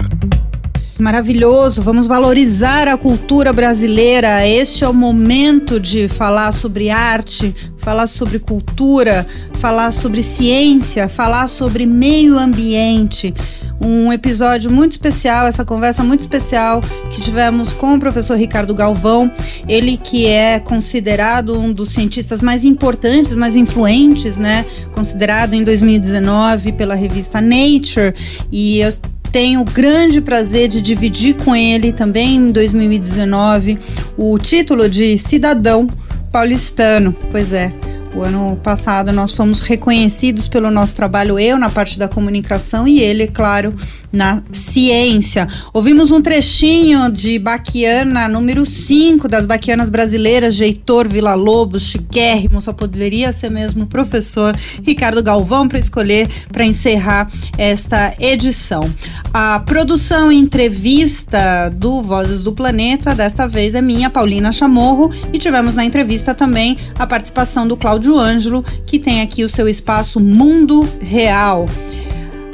Maravilhoso, 0.97 1.83
vamos 1.83 2.07
valorizar 2.07 2.87
a 2.87 2.97
cultura 2.97 3.53
brasileira. 3.53 4.47
Este 4.47 4.83
é 4.83 4.89
o 4.89 4.93
momento 4.93 5.79
de 5.79 6.07
falar 6.07 6.51
sobre 6.51 6.89
arte, 6.89 7.53
falar 7.77 8.07
sobre 8.07 8.39
cultura, 8.39 9.27
falar 9.53 9.93
sobre 9.93 10.23
ciência, 10.23 11.07
falar 11.07 11.47
sobre 11.47 11.85
meio 11.85 12.39
ambiente 12.39 13.35
um 13.81 14.13
episódio 14.13 14.69
muito 14.69 14.91
especial, 14.91 15.47
essa 15.47 15.65
conversa 15.65 16.03
muito 16.03 16.21
especial 16.21 16.81
que 17.09 17.19
tivemos 17.19 17.73
com 17.73 17.95
o 17.95 17.99
professor 17.99 18.37
Ricardo 18.37 18.73
Galvão, 18.75 19.31
ele 19.67 19.97
que 19.97 20.27
é 20.27 20.59
considerado 20.59 21.59
um 21.59 21.73
dos 21.73 21.89
cientistas 21.89 22.41
mais 22.41 22.63
importantes, 22.63 23.33
mais 23.33 23.55
influentes, 23.55 24.37
né? 24.37 24.65
Considerado 24.91 25.53
em 25.53 25.63
2019 25.63 26.73
pela 26.73 26.93
revista 26.93 27.41
Nature 27.41 28.13
e 28.51 28.79
eu 28.79 28.93
tenho 29.31 29.61
o 29.61 29.65
grande 29.65 30.19
prazer 30.21 30.67
de 30.67 30.81
dividir 30.81 31.35
com 31.35 31.55
ele 31.55 31.93
também 31.93 32.35
em 32.35 32.51
2019 32.51 33.79
o 34.17 34.37
título 34.37 34.89
de 34.89 35.17
cidadão 35.17 35.89
paulistano. 36.31 37.15
Pois 37.31 37.53
é, 37.53 37.73
o 38.13 38.23
ano 38.23 38.59
passado 38.61 39.11
nós 39.11 39.33
fomos 39.33 39.59
reconhecidos 39.59 40.47
pelo 40.47 40.69
nosso 40.69 40.93
trabalho, 40.93 41.39
eu 41.39 41.57
na 41.57 41.69
parte 41.69 41.97
da 41.97 42.07
comunicação 42.07 42.87
e 42.87 42.99
ele, 42.99 43.27
claro, 43.27 43.73
na 44.11 44.43
ciência. 44.51 45.47
Ouvimos 45.73 46.11
um 46.11 46.21
trechinho 46.21 47.09
de 47.09 47.39
Baquiana, 47.39 48.27
número 48.27 48.65
5 48.65 49.27
das 49.27 49.45
Baquianas 49.45 49.89
brasileiras, 49.89 50.55
de 50.55 50.65
Heitor 50.65 51.07
Villa-Lobos, 51.07 51.83
chiquérrimo, 51.83 52.61
só 52.61 52.73
poderia 52.73 53.31
ser 53.31 53.49
mesmo 53.49 53.85
o 53.85 53.87
professor 53.87 54.55
Ricardo 54.85 55.23
Galvão 55.23 55.67
para 55.67 55.79
escolher 55.79 56.29
para 56.51 56.65
encerrar 56.65 57.31
esta 57.57 58.13
edição. 58.19 58.91
A 59.33 59.59
produção 59.59 60.31
e 60.31 60.37
entrevista 60.37 61.69
do 61.69 62.01
Vozes 62.01 62.43
do 62.43 62.51
Planeta, 62.51 63.15
dessa 63.15 63.47
vez 63.47 63.73
é 63.73 63.81
minha, 63.81 64.09
Paulina 64.09 64.51
Chamorro, 64.51 65.09
e 65.31 65.39
tivemos 65.39 65.75
na 65.75 65.85
entrevista 65.85 66.35
também 66.35 66.75
a 66.99 67.07
participação 67.07 67.65
do 67.65 67.77
Cláudio 67.77 68.00
Cláudio 68.01 68.17
Ângelo, 68.17 68.65
que 68.83 68.97
tem 68.97 69.21
aqui 69.21 69.43
o 69.43 69.49
seu 69.49 69.69
espaço 69.69 70.19
Mundo 70.19 70.89
Real. 70.99 71.69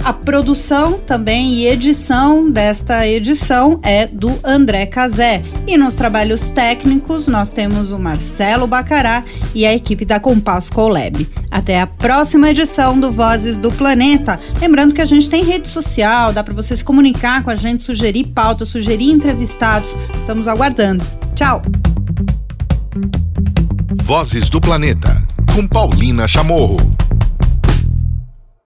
A 0.03 0.11
produção 0.11 0.99
também 0.99 1.53
e 1.53 1.67
edição 1.67 2.51
desta 2.51 3.07
edição 3.07 3.79
é 3.81 4.05
do 4.05 4.37
André 4.43 4.85
Cazé. 4.85 5.41
E 5.65 5.77
nos 5.77 5.95
trabalhos 5.95 6.51
técnicos 6.51 7.27
nós 7.27 7.49
temos 7.49 7.91
o 7.91 7.99
Marcelo 7.99 8.67
Bacará 8.67 9.23
e 9.55 9.65
a 9.65 9.73
equipe 9.73 10.03
da 10.03 10.19
Compass 10.19 10.69
Colab. 10.69 11.25
Até 11.49 11.79
a 11.79 11.87
próxima 11.87 12.49
edição 12.49 12.99
do 12.99 13.09
Vozes 13.09 13.57
do 13.57 13.71
Planeta. 13.71 14.37
Lembrando 14.59 14.93
que 14.93 15.01
a 15.01 15.05
gente 15.05 15.29
tem 15.29 15.45
rede 15.45 15.69
social, 15.69 16.33
dá 16.33 16.43
para 16.43 16.53
você 16.53 16.75
se 16.75 16.83
comunicar 16.83 17.41
com 17.41 17.49
a 17.49 17.55
gente, 17.55 17.83
sugerir 17.83 18.25
pautas, 18.27 18.67
sugerir 18.67 19.11
entrevistados. 19.11 19.95
Estamos 20.17 20.45
aguardando. 20.45 21.05
Tchau! 21.35 21.61
Vozes 24.03 24.49
do 24.49 24.61
Planeta 24.61 25.26
com 25.57 25.67
Paulina 25.67 26.27
Chamorro. 26.27 27.06